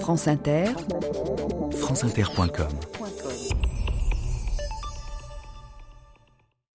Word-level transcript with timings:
France 0.00 0.28
Inter, 0.28 0.66
franceinter.com 1.72 2.68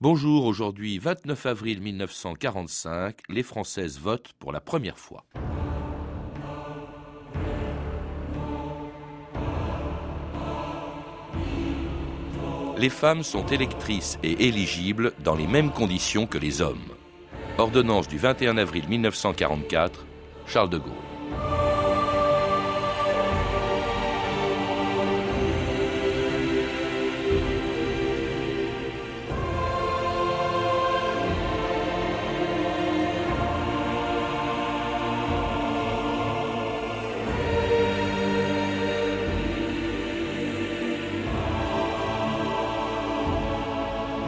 Bonjour, 0.01 0.45
aujourd'hui 0.45 0.97
29 0.97 1.45
avril 1.45 1.81
1945, 1.81 3.17
les 3.29 3.43
Françaises 3.43 3.99
votent 3.99 4.33
pour 4.39 4.51
la 4.51 4.59
première 4.59 4.97
fois. 4.97 5.23
Les 12.77 12.89
femmes 12.89 13.23
sont 13.23 13.45
électrices 13.45 14.17
et 14.23 14.47
éligibles 14.47 15.13
dans 15.23 15.35
les 15.35 15.47
mêmes 15.47 15.71
conditions 15.71 16.25
que 16.25 16.37
les 16.37 16.61
hommes. 16.61 16.77
Ordonnance 17.57 18.07
du 18.07 18.17
21 18.17 18.57
avril 18.57 18.87
1944, 18.89 20.05
Charles 20.47 20.69
de 20.71 20.79
Gaulle. 20.79 21.60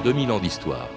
2000 0.04 0.32
ans 0.32 0.40
d'histoire. 0.40 0.90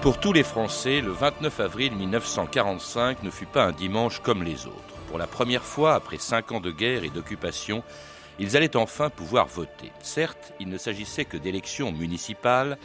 Pour 0.00 0.18
tous 0.18 0.32
les 0.32 0.44
Français, 0.44 1.02
le 1.02 1.10
29 1.10 1.60
avril 1.60 1.92
1945 1.94 3.22
ne 3.22 3.30
fut 3.30 3.44
pas 3.44 3.64
un 3.64 3.72
dimanche 3.72 4.20
comme 4.20 4.42
les 4.42 4.66
autres. 4.66 4.74
Pour 5.08 5.18
la 5.18 5.26
première 5.26 5.62
fois, 5.62 5.94
après 5.94 6.16
cinq 6.16 6.52
ans 6.52 6.60
de 6.60 6.70
guerre 6.70 7.04
et 7.04 7.10
d'occupation, 7.10 7.82
ils 8.38 8.56
allaient 8.56 8.78
enfin 8.78 9.10
pouvoir 9.10 9.46
voter. 9.46 9.92
Certes, 10.00 10.54
il 10.58 10.70
ne 10.70 10.78
s'agissait 10.78 11.26
que 11.26 11.36
d'élections 11.36 11.92
municipales, 11.92 12.78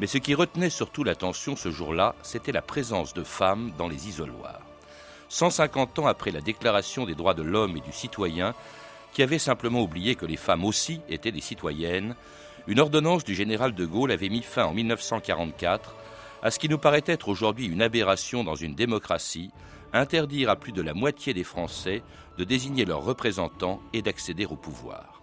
mais 0.00 0.08
ce 0.08 0.18
qui 0.18 0.34
retenait 0.34 0.70
surtout 0.70 1.04
l'attention 1.04 1.54
ce 1.54 1.70
jour-là, 1.70 2.16
c'était 2.22 2.50
la 2.50 2.62
présence 2.62 3.14
de 3.14 3.22
femmes 3.22 3.70
dans 3.78 3.86
les 3.86 4.08
isoloirs. 4.08 4.73
150 5.34 5.98
ans 5.98 6.06
après 6.06 6.30
la 6.30 6.40
Déclaration 6.40 7.06
des 7.06 7.16
droits 7.16 7.34
de 7.34 7.42
l'homme 7.42 7.76
et 7.76 7.80
du 7.80 7.90
citoyen, 7.90 8.54
qui 9.12 9.20
avait 9.20 9.40
simplement 9.40 9.82
oublié 9.82 10.14
que 10.14 10.26
les 10.26 10.36
femmes 10.36 10.64
aussi 10.64 11.00
étaient 11.08 11.32
des 11.32 11.40
citoyennes, 11.40 12.14
une 12.68 12.78
ordonnance 12.78 13.24
du 13.24 13.34
général 13.34 13.74
de 13.74 13.84
Gaulle 13.84 14.12
avait 14.12 14.28
mis 14.28 14.42
fin 14.42 14.66
en 14.66 14.72
1944 14.72 15.96
à 16.40 16.52
ce 16.52 16.60
qui 16.60 16.68
nous 16.68 16.78
paraît 16.78 17.02
être 17.06 17.28
aujourd'hui 17.28 17.66
une 17.66 17.82
aberration 17.82 18.44
dans 18.44 18.54
une 18.54 18.76
démocratie, 18.76 19.50
interdire 19.92 20.50
à 20.50 20.56
plus 20.56 20.72
de 20.72 20.82
la 20.82 20.94
moitié 20.94 21.34
des 21.34 21.42
Français 21.42 22.02
de 22.38 22.44
désigner 22.44 22.84
leurs 22.84 23.04
représentants 23.04 23.80
et 23.92 24.02
d'accéder 24.02 24.46
au 24.46 24.56
pouvoir. 24.56 25.20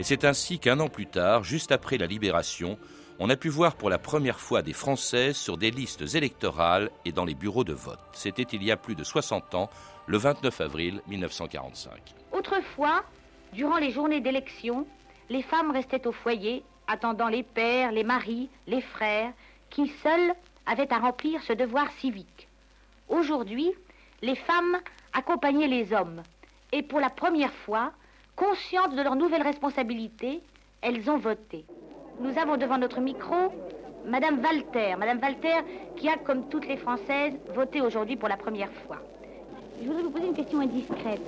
Et 0.00 0.02
c'est 0.02 0.24
ainsi 0.24 0.58
qu'un 0.58 0.80
an 0.80 0.88
plus 0.88 1.06
tard, 1.06 1.44
juste 1.44 1.70
après 1.70 1.96
la 1.96 2.06
libération, 2.06 2.76
on 3.20 3.30
a 3.30 3.36
pu 3.36 3.48
voir 3.48 3.76
pour 3.76 3.90
la 3.90 3.98
première 3.98 4.40
fois 4.40 4.62
des 4.62 4.72
Françaises 4.72 5.36
sur 5.36 5.56
des 5.56 5.70
listes 5.70 6.14
électorales 6.14 6.90
et 7.04 7.12
dans 7.12 7.24
les 7.24 7.34
bureaux 7.34 7.64
de 7.64 7.72
vote. 7.72 8.00
C'était 8.12 8.42
il 8.42 8.62
y 8.62 8.72
a 8.72 8.76
plus 8.76 8.96
de 8.96 9.04
60 9.04 9.54
ans, 9.54 9.70
le 10.06 10.18
29 10.18 10.60
avril 10.60 11.00
1945. 11.06 11.92
Autrefois, 12.32 13.04
durant 13.52 13.78
les 13.78 13.92
journées 13.92 14.20
d'élection, 14.20 14.86
les 15.30 15.42
femmes 15.42 15.70
restaient 15.70 16.06
au 16.06 16.12
foyer, 16.12 16.64
attendant 16.88 17.28
les 17.28 17.44
pères, 17.44 17.92
les 17.92 18.04
maris, 18.04 18.50
les 18.66 18.80
frères, 18.80 19.32
qui 19.70 19.92
seuls 20.02 20.34
avaient 20.66 20.92
à 20.92 20.98
remplir 20.98 21.40
ce 21.42 21.52
devoir 21.52 21.90
civique. 22.00 22.48
Aujourd'hui, 23.08 23.70
les 24.22 24.36
femmes 24.36 24.78
accompagnaient 25.12 25.68
les 25.68 25.92
hommes, 25.92 26.22
et 26.72 26.82
pour 26.82 26.98
la 26.98 27.10
première 27.10 27.52
fois, 27.52 27.92
conscientes 28.34 28.96
de 28.96 29.02
leurs 29.02 29.16
nouvelles 29.16 29.42
responsabilités, 29.42 30.42
elles 30.82 31.08
ont 31.08 31.18
voté 31.18 31.64
nous 32.20 32.38
avons 32.38 32.56
devant 32.56 32.78
notre 32.78 33.00
micro 33.00 33.34
Madame 34.06 34.40
Walter. 34.42 34.94
Madame 34.98 35.18
Walter 35.22 35.64
qui 35.96 36.08
a, 36.08 36.16
comme 36.16 36.44
toutes 36.48 36.66
les 36.68 36.76
Françaises, 36.76 37.32
voté 37.54 37.80
aujourd'hui 37.80 38.16
pour 38.16 38.28
la 38.28 38.36
première 38.36 38.70
fois. 38.86 38.98
Je 39.82 39.86
voudrais 39.88 40.02
vous 40.02 40.10
poser 40.10 40.26
une 40.26 40.34
question 40.34 40.60
indiscrète. 40.60 41.20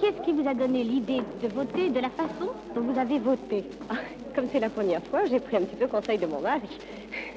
Qu'est-ce 0.00 0.20
qui 0.22 0.32
vous 0.32 0.48
a 0.48 0.54
donné 0.54 0.82
l'idée 0.82 1.20
de 1.42 1.48
voter 1.48 1.90
de 1.90 2.00
la 2.00 2.10
façon 2.10 2.50
dont 2.74 2.80
vous 2.80 2.98
avez 2.98 3.18
voté? 3.18 3.64
Ah, 3.88 3.94
Comme 4.34 4.46
c'est 4.50 4.60
la 4.60 4.70
première 4.70 5.02
fois, 5.04 5.24
j'ai 5.26 5.40
pris 5.40 5.56
un 5.56 5.60
petit 5.62 5.76
peu 5.76 5.86
conseil 5.86 6.18
de 6.18 6.26
mon 6.26 6.40
mari. 6.40 6.68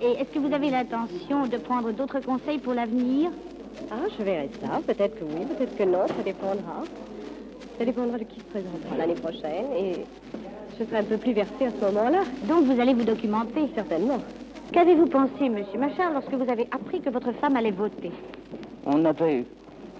Et 0.00 0.10
est-ce 0.20 0.30
que 0.30 0.38
vous 0.38 0.52
avez 0.52 0.70
l'intention 0.70 1.46
de 1.46 1.56
prendre 1.56 1.90
d'autres 1.92 2.20
conseils 2.20 2.58
pour 2.58 2.74
l'avenir? 2.74 3.30
Ah, 3.90 3.96
je 4.18 4.22
verrai 4.22 4.50
ça. 4.60 4.80
Peut-être 4.86 5.18
que 5.18 5.24
oui, 5.24 5.44
peut-être 5.46 5.76
que 5.76 5.84
non, 5.84 6.06
ça 6.06 6.22
dépendra. 6.24 6.82
Ça 7.78 7.84
dépendra 7.84 8.18
de 8.18 8.24
qui 8.24 8.40
se 8.40 8.44
présentera 8.44 8.96
l'année 8.98 9.14
prochaine 9.14 9.66
et 9.76 9.92
je 10.78 10.84
serai 10.84 10.98
un 10.98 11.04
peu 11.04 11.16
plus 11.18 11.32
versée 11.32 11.66
à 11.66 11.72
ce 11.72 11.84
moment-là. 11.84 12.24
Donc 12.48 12.64
vous 12.66 12.80
allez 12.80 12.94
vous 12.94 13.04
documenter 13.04 13.68
Certainement. 13.74 14.20
Qu'avez-vous 14.72 15.06
pensé, 15.06 15.48
monsieur 15.48 15.78
Machard, 15.78 16.12
lorsque 16.12 16.34
vous 16.34 16.50
avez 16.50 16.68
appris 16.72 17.00
que 17.00 17.10
votre 17.10 17.32
femme 17.32 17.56
allait 17.56 17.70
voter? 17.70 18.10
On 18.84 19.04
avait 19.04 19.44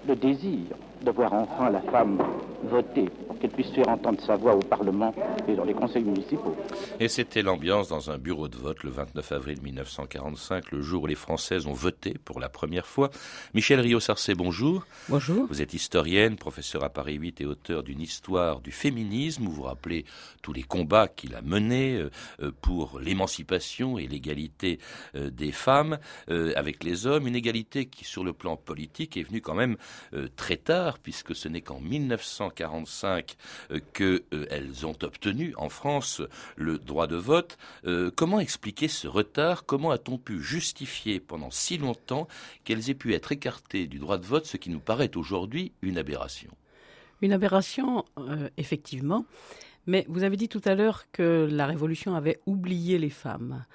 le 0.07 0.15
désir 0.15 0.75
de 1.01 1.11
voir 1.11 1.33
enfin 1.33 1.69
la 1.69 1.81
femme 1.81 2.17
voter 2.63 3.09
qu'elle 3.37 3.51
puisse 3.51 3.71
faire 3.71 3.87
entendre 3.87 4.21
sa 4.21 4.35
voix 4.35 4.55
au 4.55 4.59
Parlement 4.59 5.13
et 5.47 5.55
dans 5.55 5.63
les 5.63 5.73
conseils 5.73 6.03
municipaux. 6.03 6.55
Et 6.99 7.07
c'était 7.07 7.41
l'ambiance 7.41 7.87
dans 7.87 8.11
un 8.11 8.17
bureau 8.17 8.47
de 8.47 8.57
vote 8.57 8.83
le 8.83 8.89
29 8.89 9.31
avril 9.31 9.61
1945, 9.61 10.71
le 10.71 10.81
jour 10.81 11.03
où 11.03 11.07
les 11.07 11.15
Françaises 11.15 11.67
ont 11.67 11.73
voté 11.73 12.15
pour 12.23 12.39
la 12.39 12.49
première 12.49 12.87
fois. 12.87 13.09
Michel 13.53 13.79
Rio-Sarcé, 13.79 14.35
bonjour. 14.35 14.85
Bonjour. 15.09 15.47
Vous 15.49 15.61
êtes 15.61 15.73
historienne, 15.73 16.35
professeur 16.35 16.83
à 16.83 16.89
Paris 16.89 17.15
8 17.15 17.41
et 17.41 17.45
auteur 17.45 17.83
d'une 17.83 18.01
histoire 18.01 18.61
du 18.61 18.71
féminisme. 18.71 19.45
Vous 19.45 19.51
vous 19.51 19.63
rappelez 19.63 20.05
tous 20.41 20.53
les 20.53 20.63
combats 20.63 21.07
qu'il 21.07 21.35
a 21.35 21.41
menés 21.41 21.97
euh, 21.97 22.09
euh, 22.41 22.51
pour 22.61 22.99
l'émancipation 22.99 23.97
et 23.97 24.07
l'égalité 24.07 24.79
euh, 25.15 25.29
des 25.29 25.51
femmes 25.51 25.97
avec 26.27 26.83
les 26.83 27.07
hommes. 27.07 27.27
Une 27.27 27.35
égalité 27.35 27.85
qui, 27.85 28.05
sur 28.05 28.23
le 28.23 28.33
plan 28.33 28.57
politique, 28.57 29.17
est 29.17 29.23
venue 29.23 29.41
quand 29.41 29.53
même 29.53 29.77
très 30.35 30.57
tard, 30.57 30.99
puisque 30.99 31.35
ce 31.35 31.47
n'est 31.47 31.61
qu'en 31.61 31.79
1945 31.79 33.26
euh, 33.71 33.79
qu'elles 33.93 34.21
euh, 34.33 34.85
ont 34.85 34.97
obtenu 35.01 35.53
en 35.57 35.69
France 35.69 36.21
le 36.55 36.77
droit 36.77 37.07
de 37.07 37.15
vote. 37.15 37.57
Euh, 37.85 38.11
comment 38.15 38.39
expliquer 38.39 38.87
ce 38.87 39.07
retard? 39.07 39.65
Comment 39.65 39.91
a-t-on 39.91 40.17
pu 40.17 40.41
justifier 40.41 41.19
pendant 41.19 41.51
si 41.51 41.77
longtemps 41.77 42.27
qu'elles 42.63 42.89
aient 42.89 42.95
pu 42.95 43.13
être 43.13 43.31
écartées 43.31 43.87
du 43.87 43.99
droit 43.99 44.17
de 44.17 44.25
vote, 44.25 44.45
ce 44.45 44.57
qui 44.57 44.69
nous 44.69 44.79
paraît 44.79 45.15
aujourd'hui 45.15 45.71
une 45.81 45.97
aberration? 45.97 46.51
Une 47.21 47.33
aberration, 47.33 48.05
effectivement. 48.57 49.25
Mais 49.87 50.05
vous 50.07 50.23
avez 50.23 50.37
dit 50.37 50.49
tout 50.49 50.61
à 50.65 50.75
l'heure 50.75 51.05
que 51.11 51.47
la 51.49 51.65
Révolution 51.65 52.13
avait 52.13 52.39
oublié 52.45 52.99
les 52.99 53.09
femmes. 53.09 53.65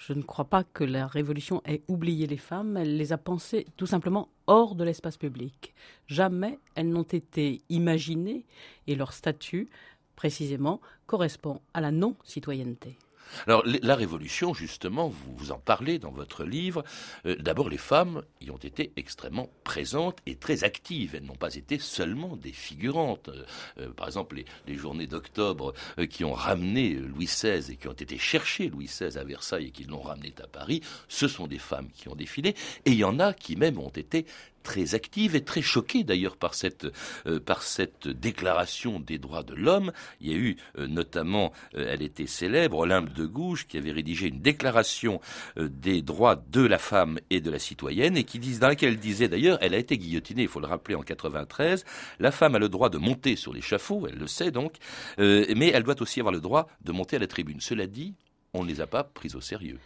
Je 0.00 0.14
ne 0.14 0.22
crois 0.22 0.46
pas 0.46 0.64
que 0.64 0.82
la 0.82 1.06
Révolution 1.06 1.60
ait 1.66 1.82
oublié 1.86 2.26
les 2.26 2.38
femmes, 2.38 2.78
elle 2.78 2.96
les 2.96 3.12
a 3.12 3.18
pensées 3.18 3.66
tout 3.76 3.84
simplement 3.84 4.30
hors 4.46 4.74
de 4.74 4.82
l'espace 4.82 5.18
public. 5.18 5.74
Jamais 6.06 6.58
elles 6.74 6.88
n'ont 6.88 7.02
été 7.02 7.60
imaginées 7.68 8.46
et 8.86 8.94
leur 8.94 9.12
statut, 9.12 9.68
précisément, 10.16 10.80
correspond 11.06 11.60
à 11.74 11.82
la 11.82 11.90
non-citoyenneté. 11.90 12.96
Alors 13.46 13.64
la 13.64 13.94
révolution, 13.94 14.54
justement, 14.54 15.08
vous, 15.08 15.34
vous 15.36 15.52
en 15.52 15.58
parlez 15.58 15.98
dans 15.98 16.10
votre 16.10 16.44
livre. 16.44 16.84
Euh, 17.26 17.36
d'abord, 17.36 17.68
les 17.68 17.78
femmes 17.78 18.22
y 18.40 18.50
ont 18.50 18.56
été 18.56 18.92
extrêmement 18.96 19.48
présentes 19.64 20.18
et 20.26 20.36
très 20.36 20.64
actives. 20.64 21.14
Elles 21.14 21.24
n'ont 21.24 21.34
pas 21.34 21.54
été 21.54 21.78
seulement 21.78 22.36
des 22.36 22.52
figurantes. 22.52 23.28
Euh, 23.28 23.44
euh, 23.78 23.92
par 23.92 24.06
exemple, 24.06 24.42
les, 24.66 24.76
journées 24.76 25.06
d'octobre 25.06 25.74
qui 26.08 26.24
ont 26.24 26.32
ramené 26.32 26.94
Louis 26.94 27.26
XVI 27.26 27.72
et 27.72 27.76
qui 27.76 27.88
ont 27.88 27.92
été 27.92 28.16
chercher 28.16 28.68
Louis 28.68 28.86
XVI 28.86 29.18
à 29.18 29.24
Versailles 29.24 29.66
et 29.66 29.70
qui 29.70 29.84
l'ont 29.84 30.00
ramené 30.00 30.32
à 30.42 30.46
Paris, 30.46 30.80
ce 31.08 31.28
sont 31.28 31.46
des 31.46 31.58
femmes 31.58 31.88
qui 31.92 32.08
ont 32.08 32.14
défilé. 32.14 32.54
Et 32.86 32.92
il 32.92 32.94
y 32.94 33.04
en 33.04 33.18
a 33.18 33.34
qui 33.34 33.56
même 33.56 33.78
ont 33.78 33.90
été 33.90 34.24
très 34.62 34.94
active 34.94 35.36
et 35.36 35.42
très 35.42 35.62
choquée 35.62 36.04
d'ailleurs 36.04 36.36
par 36.36 36.54
cette 36.54 36.86
euh, 37.26 37.40
par 37.40 37.62
cette 37.62 38.08
déclaration 38.08 39.00
des 39.00 39.18
droits 39.18 39.42
de 39.42 39.54
l'homme. 39.54 39.92
Il 40.20 40.30
y 40.30 40.34
a 40.34 40.36
eu 40.36 40.56
euh, 40.78 40.86
notamment, 40.86 41.52
euh, 41.74 41.86
elle 41.88 42.02
était 42.02 42.26
célèbre, 42.26 42.78
Olympe 42.78 43.12
de 43.12 43.26
Gouges 43.26 43.66
qui 43.66 43.78
avait 43.78 43.92
rédigé 43.92 44.28
une 44.28 44.40
déclaration 44.40 45.20
des 45.56 46.02
droits 46.02 46.42
de 46.50 46.62
la 46.62 46.78
femme 46.78 47.18
et 47.30 47.40
de 47.40 47.50
la 47.50 47.58
citoyenne 47.58 48.16
et 48.16 48.24
qui 48.24 48.38
dans 48.58 48.68
laquelle 48.68 48.90
elle 48.90 48.98
disait 48.98 49.28
d'ailleurs, 49.28 49.58
elle 49.60 49.74
a 49.74 49.78
été 49.78 49.98
guillotinée, 49.98 50.42
il 50.42 50.48
faut 50.48 50.60
le 50.60 50.66
rappeler 50.66 50.94
en 50.94 51.02
93. 51.02 51.84
La 52.18 52.30
femme 52.30 52.54
a 52.54 52.58
le 52.58 52.68
droit 52.68 52.88
de 52.88 52.98
monter 52.98 53.36
sur 53.36 53.52
l'échafaud, 53.52 54.06
elle 54.08 54.18
le 54.18 54.26
sait 54.26 54.50
donc, 54.50 54.76
mais 55.18 55.70
elle 55.74 55.82
doit 55.82 56.00
aussi 56.00 56.20
avoir 56.20 56.32
le 56.32 56.40
droit 56.40 56.68
de 56.82 56.92
monter 56.92 57.16
à 57.16 57.18
la 57.18 57.26
tribune. 57.26 57.60
Cela 57.60 57.86
dit, 57.86 58.14
on 58.54 58.64
ne 58.64 58.68
les 58.68 58.80
a 58.80 58.86
pas 58.86 59.04
prises 59.04 59.36
au 59.36 59.40
sérieux. 59.40 59.78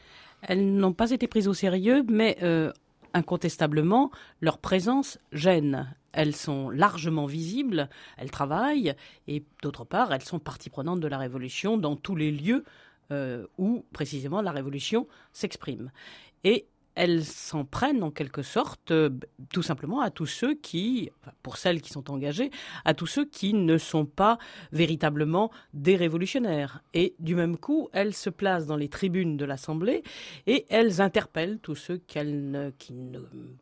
Elles 0.42 0.74
n'ont 0.74 0.92
pas 0.92 1.10
été 1.10 1.26
prises 1.26 1.48
au 1.48 1.54
sérieux, 1.54 2.04
mais 2.08 2.38
incontestablement, 3.14 4.10
leur 4.40 4.58
présence 4.58 5.18
gêne. 5.32 5.94
Elles 6.12 6.36
sont 6.36 6.70
largement 6.70 7.26
visibles, 7.26 7.88
elles 8.18 8.30
travaillent, 8.30 8.94
et 9.26 9.44
d'autre 9.62 9.84
part, 9.84 10.12
elles 10.12 10.22
sont 10.22 10.38
partie 10.38 10.70
prenante 10.70 11.00
de 11.00 11.08
la 11.08 11.18
Révolution 11.18 11.78
dans 11.78 11.96
tous 11.96 12.14
les 12.14 12.30
lieux 12.30 12.64
euh, 13.10 13.46
où 13.58 13.84
précisément 13.92 14.42
la 14.42 14.52
révolution 14.52 15.06
s'exprime. 15.32 15.90
Et 16.44 16.66
elles 16.94 17.24
s'en 17.24 17.64
prennent 17.64 18.02
en 18.02 18.10
quelque 18.10 18.42
sorte 18.42 18.90
euh, 18.90 19.10
tout 19.52 19.62
simplement 19.62 20.00
à 20.00 20.10
tous 20.10 20.26
ceux 20.26 20.54
qui, 20.54 21.10
pour 21.42 21.56
celles 21.56 21.80
qui 21.80 21.90
sont 21.90 22.10
engagées, 22.10 22.50
à 22.84 22.94
tous 22.94 23.06
ceux 23.06 23.24
qui 23.24 23.54
ne 23.54 23.78
sont 23.78 24.06
pas 24.06 24.38
véritablement 24.72 25.50
des 25.72 25.96
révolutionnaires. 25.96 26.82
Et 26.92 27.14
du 27.18 27.34
même 27.34 27.56
coup, 27.56 27.88
elles 27.92 28.14
se 28.14 28.30
placent 28.30 28.66
dans 28.66 28.76
les 28.76 28.88
tribunes 28.88 29.36
de 29.36 29.44
l'Assemblée 29.44 30.02
et 30.46 30.66
elles 30.68 31.00
interpellent 31.00 31.58
tous 31.60 31.74
ceux 31.74 31.98
qui 31.98 32.18
ne 32.20 32.70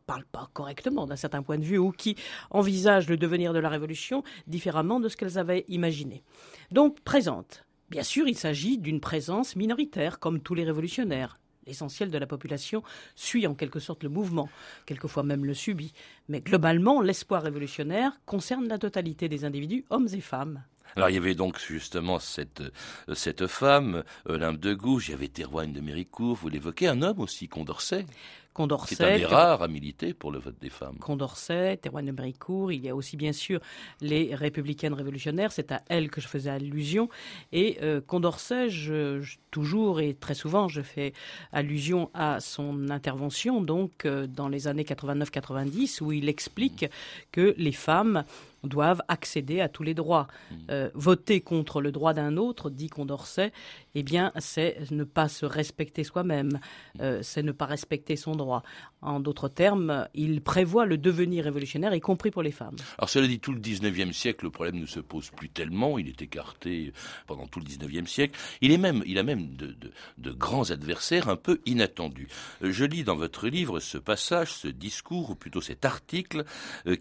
parlent 0.06 0.26
pas 0.31 0.49
correctement 0.52 1.06
d'un 1.06 1.17
certain 1.17 1.43
point 1.43 1.58
de 1.58 1.64
vue 1.64 1.78
ou 1.78 1.90
qui 1.90 2.17
envisagent 2.50 3.08
le 3.08 3.17
devenir 3.17 3.52
de 3.52 3.58
la 3.58 3.69
Révolution 3.69 4.23
différemment 4.46 5.00
de 5.00 5.08
ce 5.08 5.17
qu'elles 5.17 5.38
avaient 5.38 5.64
imaginé. 5.69 6.23
Donc, 6.70 7.00
présente. 7.00 7.64
Bien 7.90 8.02
sûr, 8.02 8.26
il 8.26 8.38
s'agit 8.38 8.78
d'une 8.78 9.00
présence 9.00 9.55
minoritaire, 9.55 10.19
comme 10.19 10.40
tous 10.40 10.55
les 10.55 10.64
révolutionnaires. 10.64 11.38
L'essentiel 11.67 12.11
de 12.11 12.19
la 12.19 12.26
population 12.26 12.82
suit 13.14 13.47
en 13.47 13.55
quelque 13.55 13.81
sorte 13.81 14.03
le 14.03 14.09
mouvement, 14.09 14.49
quelquefois 14.87 15.23
même 15.23 15.44
le 15.44 15.55
subit. 15.55 15.93
Mais 16.29 16.41
globalement, 16.41 17.00
l'espoir 17.00 17.43
révolutionnaire 17.43 18.12
concerne 18.26 18.69
la 18.69 18.79
totalité 18.79 19.29
des 19.29 19.44
individus, 19.44 19.85
hommes 19.91 20.09
et 20.12 20.20
femmes. 20.20 20.62
Alors 20.97 21.09
il 21.09 21.14
y 21.14 21.19
avait 21.19 21.35
donc 21.35 21.59
justement 21.59 22.19
cette, 22.19 22.62
euh, 23.09 23.49
femme, 23.49 24.05
Olympe 24.26 24.59
de 24.59 24.75
Gouges, 24.75 25.09
il 25.09 25.12
y 25.12 25.14
avait 25.14 25.29
Théroigne 25.29 25.73
de 25.73 25.81
Méricourt, 25.81 26.37
vous 26.37 26.49
l'évoquez, 26.49 26.87
un 26.87 27.00
homme 27.00 27.20
aussi, 27.20 27.49
Condorcet. 27.49 28.05
Condorcet. 28.54 28.94
C'est 28.96 29.04
un 29.04 29.16
des 29.16 29.25
rares 29.25 29.62
à 29.62 29.69
militer 29.69 30.12
pour 30.12 30.31
le 30.31 30.38
vote 30.38 30.56
des 30.60 30.69
femmes. 30.69 30.96
Condorcet, 30.99 31.78
Théroigne 31.78 32.06
de 32.06 32.12
Méricourt, 32.12 32.70
il 32.70 32.84
y 32.84 32.88
a 32.88 32.94
aussi 32.94 33.16
bien 33.16 33.32
sûr 33.32 33.60
les 34.00 34.34
républicaines 34.34 34.93
révolutionnaires, 34.93 35.52
c'est 35.52 35.72
à 35.72 35.82
elles 35.88 36.10
que 36.10 36.20
je 36.20 36.28
faisais 36.28 36.50
allusion. 36.50 37.08
Et 37.52 37.78
euh, 37.82 38.00
Condorcet, 38.00 38.69
je, 38.69 39.22
toujours 39.50 40.00
et 40.00 40.14
très 40.14 40.34
souvent, 40.34 40.69
je 40.69 40.82
fais 40.82 41.12
allusion 41.52 42.10
à 42.12 42.40
son 42.40 42.90
intervention, 42.90 43.62
donc 43.62 44.04
euh, 44.04 44.26
dans 44.26 44.49
les 44.49 44.69
années 44.69 44.84
89-90, 44.84 46.02
où 46.02 46.12
il 46.12 46.28
explique 46.28 46.87
que 47.31 47.54
les 47.56 47.72
femmes 47.72 48.25
doivent 48.64 49.03
accéder 49.09 49.61
à 49.61 49.69
tous 49.69 49.82
les 49.82 49.94
droits. 49.94 50.29
Mmh. 50.50 50.55
Euh, 50.70 50.91
voter 50.94 51.41
contre 51.41 51.81
le 51.81 51.93
droit 51.93 52.14
d'un 52.14 52.37
autre, 52.37 52.70
dit 52.70 52.88
Condorcet, 52.88 53.53
eh 53.94 54.03
bien, 54.03 54.32
c'est 54.38 54.79
ne 54.91 55.05
pas 55.05 55.29
se 55.29 55.47
respecter 55.47 56.05
soi-même, 56.05 56.61
euh, 57.00 57.20
c'est 57.23 57.43
ne 57.43 57.53
pas 57.53 57.67
respecter 57.67 58.17
son 58.17 58.37
droit. 58.37 58.62
En 59.00 59.20
d'autres 59.20 59.49
termes, 59.49 60.06
il 60.14 60.41
prévoit 60.43 60.87
le 60.87 60.97
devenir 60.97 61.44
révolutionnaire, 61.44 61.94
y 61.94 62.00
compris 62.00 62.31
pour 62.31 62.43
les 62.43 62.53
femmes. 62.53 62.76
Alors, 62.99 63.09
cela 63.09 63.26
dit, 63.26 63.41
tout 63.41 63.53
le 63.53 63.61
19e 63.61 64.12
siècle, 64.12 64.44
le 64.44 64.50
problème 64.50 64.79
ne 64.79 64.87
se 64.87 65.00
pose 65.00 65.31
plus 65.31 65.49
tellement, 65.49 65.99
il 65.99 66.09
est 66.09 66.23
écarté 66.23 66.93
pendant 67.26 67.47
tout 67.47 67.59
le 67.59 67.67
19e 67.67 68.06
siècle. 68.06 68.38
Il, 68.61 68.70
est 68.70 68.79
même, 68.79 69.03
il 69.06 69.19
a 69.19 69.23
même 69.23 69.56
de, 69.56 69.76
de 70.19 70.31
grands 70.31 70.70
adversaires 70.70 71.29
un 71.29 71.37
peu 71.37 71.61
inattendus. 71.67 72.29
Euh, 72.62 72.70
je 72.70 72.85
lis 72.85 73.03
dans 73.03 73.17
votre 73.17 73.49
livre 73.49 73.81
ce 73.81 73.99
passage, 73.99 74.53
ce 74.53 74.69
discours, 74.69 75.31
ou 75.31 75.35
plutôt 75.35 75.61
cet 75.61 75.85
article, 75.85 76.44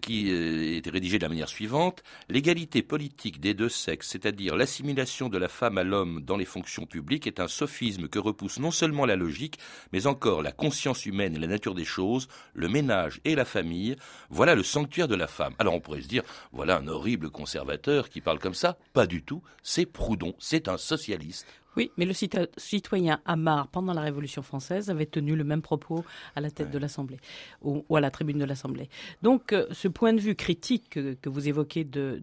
qui 0.00 0.28
était 0.28 0.90
rédigé 0.90 1.18
de 1.18 1.22
la 1.22 1.28
manière 1.28 1.48
suivante, 1.52 2.02
l'égalité 2.28 2.82
politique 2.82 3.40
des 3.40 3.54
deux 3.54 3.68
sexes, 3.68 4.08
c'est-à-dire 4.08 4.56
l'assimilation 4.56 5.28
de 5.28 5.38
la 5.38 5.48
femme 5.48 5.78
à 5.78 5.84
l'homme 5.84 6.20
dans 6.22 6.36
les 6.36 6.44
fonctions 6.44 6.86
publiques, 6.86 7.26
est 7.26 7.40
un 7.40 7.48
sophisme 7.48 8.08
que 8.08 8.18
repousse 8.18 8.58
non 8.58 8.70
seulement 8.70 9.06
la 9.06 9.16
logique, 9.16 9.58
mais 9.92 10.06
encore 10.06 10.42
la 10.42 10.52
conscience 10.52 11.06
humaine 11.06 11.36
et 11.36 11.38
la 11.38 11.46
nature 11.46 11.74
des 11.74 11.84
choses, 11.84 12.28
le 12.54 12.68
ménage 12.68 13.20
et 13.24 13.34
la 13.34 13.44
famille. 13.44 13.96
Voilà 14.30 14.54
le 14.54 14.62
sanctuaire 14.62 15.08
de 15.08 15.14
la 15.14 15.28
femme. 15.28 15.54
Alors 15.58 15.74
on 15.74 15.80
pourrait 15.80 16.02
se 16.02 16.08
dire, 16.08 16.24
voilà 16.52 16.78
un 16.78 16.88
horrible 16.88 17.30
conservateur 17.30 18.08
qui 18.08 18.20
parle 18.20 18.38
comme 18.38 18.54
ça. 18.54 18.78
Pas 18.92 19.06
du 19.06 19.22
tout. 19.22 19.42
C'est 19.62 19.86
Proudhon, 19.86 20.34
c'est 20.38 20.68
un 20.68 20.78
socialiste. 20.78 21.46
Oui, 21.76 21.90
mais 21.96 22.04
le 22.04 22.12
citoyen 22.12 23.20
Amar, 23.24 23.68
pendant 23.68 23.94
la 23.94 24.02
Révolution 24.02 24.42
française, 24.42 24.90
avait 24.90 25.06
tenu 25.06 25.34
le 25.34 25.44
même 25.44 25.62
propos 25.62 26.04
à 26.36 26.42
la 26.42 26.50
tête 26.50 26.70
de 26.70 26.78
l'Assemblée 26.78 27.18
ou, 27.62 27.84
à 27.96 28.00
la 28.00 28.10
tribune 28.10 28.38
de 28.38 28.44
l'Assemblée. 28.44 28.90
Donc, 29.22 29.52
euh, 29.52 29.66
ce 29.70 29.88
point 29.88 30.12
de 30.12 30.20
vue 30.20 30.34
critique 30.34 30.90
que, 30.90 31.28
vous 31.28 31.48
évoquez 31.48 31.84
de, 31.84 32.20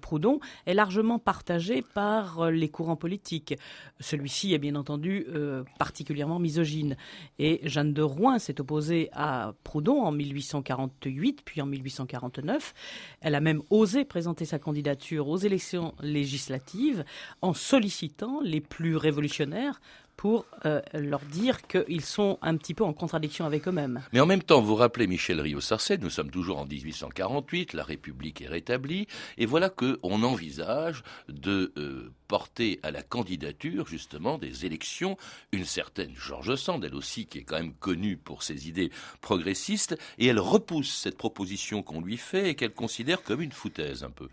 Proudhon 0.00 0.38
est 0.66 0.74
largement 0.74 1.18
partagé 1.18 1.82
par 1.94 2.40
euh, 2.40 2.50
les 2.50 2.68
courants 2.68 2.96
politiques. 2.96 3.54
Celui-ci 3.98 4.54
est 4.54 4.58
bien 4.58 4.76
entendu 4.76 5.26
euh, 5.30 5.64
particulièrement 5.78 6.38
misogyne. 6.38 6.96
Et 7.40 7.60
Jeanne 7.64 7.92
de 7.92 8.02
Rouen 8.02 8.38
s'est 8.38 8.60
opposée 8.60 9.08
à 9.12 9.52
Proudhon 9.64 10.02
en 10.02 10.12
1848, 10.12 11.42
puis 11.44 11.60
en 11.60 11.66
1849. 11.66 12.74
Elle 13.20 13.34
a 13.34 13.40
même 13.40 13.62
osé 13.70 14.04
présenter 14.04 14.44
sa 14.44 14.60
candidature 14.60 15.28
aux 15.28 15.38
élections 15.38 15.94
législatives 16.00 17.04
en 17.40 17.52
sollicitant 17.52 18.40
les 18.42 18.60
plus 18.60 18.91
révolutionnaire 18.96 19.80
pour 20.16 20.46
euh, 20.66 20.80
leur 20.94 21.20
dire 21.20 21.66
qu'ils 21.66 22.04
sont 22.04 22.38
un 22.42 22.56
petit 22.56 22.74
peu 22.74 22.84
en 22.84 22.92
contradiction 22.92 23.44
avec 23.44 23.66
eux-mêmes. 23.66 24.02
Mais 24.12 24.20
en 24.20 24.26
même 24.26 24.42
temps, 24.42 24.60
vous 24.60 24.76
rappelez 24.76 25.06
Michel 25.06 25.40
Rio-Sarcey, 25.40 25.98
nous 25.98 26.10
sommes 26.10 26.30
toujours 26.30 26.58
en 26.58 26.66
1848, 26.66 27.72
la 27.72 27.84
République 27.84 28.42
est 28.42 28.48
rétablie, 28.48 29.06
et 29.38 29.46
voilà 29.46 29.68
qu'on 29.70 30.22
envisage 30.22 31.02
de 31.28 31.72
euh, 31.76 32.12
porter 32.28 32.80
à 32.82 32.90
la 32.90 33.02
candidature, 33.02 33.86
justement, 33.86 34.38
des 34.38 34.64
élections, 34.64 35.16
une 35.52 35.64
certaine 35.64 36.14
Georges 36.14 36.54
Sand, 36.56 36.84
elle 36.84 36.94
aussi, 36.94 37.26
qui 37.26 37.38
est 37.38 37.42
quand 37.42 37.58
même 37.58 37.74
connue 37.74 38.16
pour 38.16 38.42
ses 38.42 38.68
idées 38.68 38.90
progressistes, 39.20 39.98
et 40.18 40.26
elle 40.26 40.40
repousse 40.40 40.94
cette 40.94 41.18
proposition 41.18 41.82
qu'on 41.82 42.00
lui 42.00 42.16
fait 42.16 42.50
et 42.50 42.54
qu'elle 42.54 42.72
considère 42.74 43.22
comme 43.22 43.42
une 43.42 43.52
foutaise, 43.52 44.04
un 44.04 44.10
peu. 44.10 44.28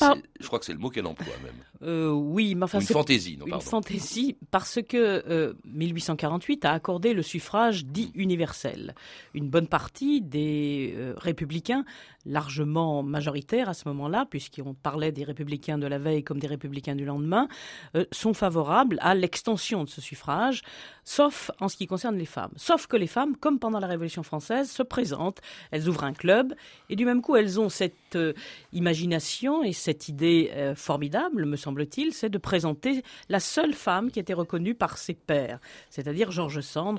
Je 0.00 0.46
crois 0.46 0.58
que 0.58 0.64
c'est 0.64 0.72
le 0.72 0.78
mot 0.78 0.90
qu'elle 0.90 1.06
emploie, 1.06 1.34
même. 1.42 1.54
Euh, 1.82 2.10
oui, 2.10 2.54
mais 2.54 2.64
enfin... 2.64 2.80
Une 2.80 2.86
fantaisie, 2.86 3.36
non, 3.36 3.46
pardon. 3.46 3.64
Une 3.64 3.70
fantaisie, 3.70 4.36
parce 4.50 4.80
que 4.88 5.21
1848 5.64 6.64
euh, 6.64 6.68
a 6.68 6.72
accordé 6.72 7.14
le 7.14 7.22
suffrage 7.22 7.84
dit 7.84 8.12
universel. 8.14 8.94
Une 9.34 9.48
bonne 9.48 9.66
partie 9.66 10.20
des 10.20 10.94
euh, 10.96 11.14
républicains 11.16 11.84
largement 12.24 13.02
majoritaires 13.02 13.68
à 13.68 13.74
ce 13.74 13.88
moment-là, 13.88 14.26
puisqu'on 14.28 14.74
parlait 14.74 15.12
des 15.12 15.24
républicains 15.24 15.78
de 15.78 15.86
la 15.86 15.98
veille 15.98 16.22
comme 16.22 16.38
des 16.38 16.46
républicains 16.46 16.94
du 16.94 17.04
lendemain, 17.04 17.48
euh, 17.96 18.04
sont 18.12 18.34
favorables 18.34 18.98
à 19.00 19.14
l'extension 19.14 19.84
de 19.84 19.88
ce 19.88 20.00
suffrage, 20.00 20.62
sauf 21.04 21.50
en 21.60 21.68
ce 21.68 21.76
qui 21.76 21.86
concerne 21.86 22.16
les 22.16 22.26
femmes. 22.26 22.52
Sauf 22.56 22.86
que 22.86 22.96
les 22.96 23.06
femmes, 23.06 23.36
comme 23.36 23.58
pendant 23.58 23.80
la 23.80 23.86
Révolution 23.86 24.22
française, 24.22 24.70
se 24.70 24.82
présentent, 24.82 25.40
elles 25.70 25.88
ouvrent 25.88 26.04
un 26.04 26.12
club, 26.12 26.54
et 26.88 26.96
du 26.96 27.04
même 27.04 27.22
coup, 27.22 27.36
elles 27.36 27.60
ont 27.60 27.68
cette 27.68 28.16
euh, 28.16 28.32
imagination 28.72 29.62
et 29.62 29.72
cette 29.72 30.08
idée 30.08 30.50
euh, 30.54 30.74
formidable, 30.74 31.44
me 31.44 31.56
semble-t-il, 31.56 32.12
c'est 32.12 32.30
de 32.30 32.38
présenter 32.38 33.02
la 33.28 33.40
seule 33.40 33.74
femme 33.74 34.10
qui 34.10 34.20
était 34.20 34.34
reconnue 34.34 34.74
par 34.74 34.98
ses 34.98 35.14
pairs, 35.14 35.58
c'est-à-dire 35.90 36.30
Georges 36.30 36.60
Sand, 36.60 36.98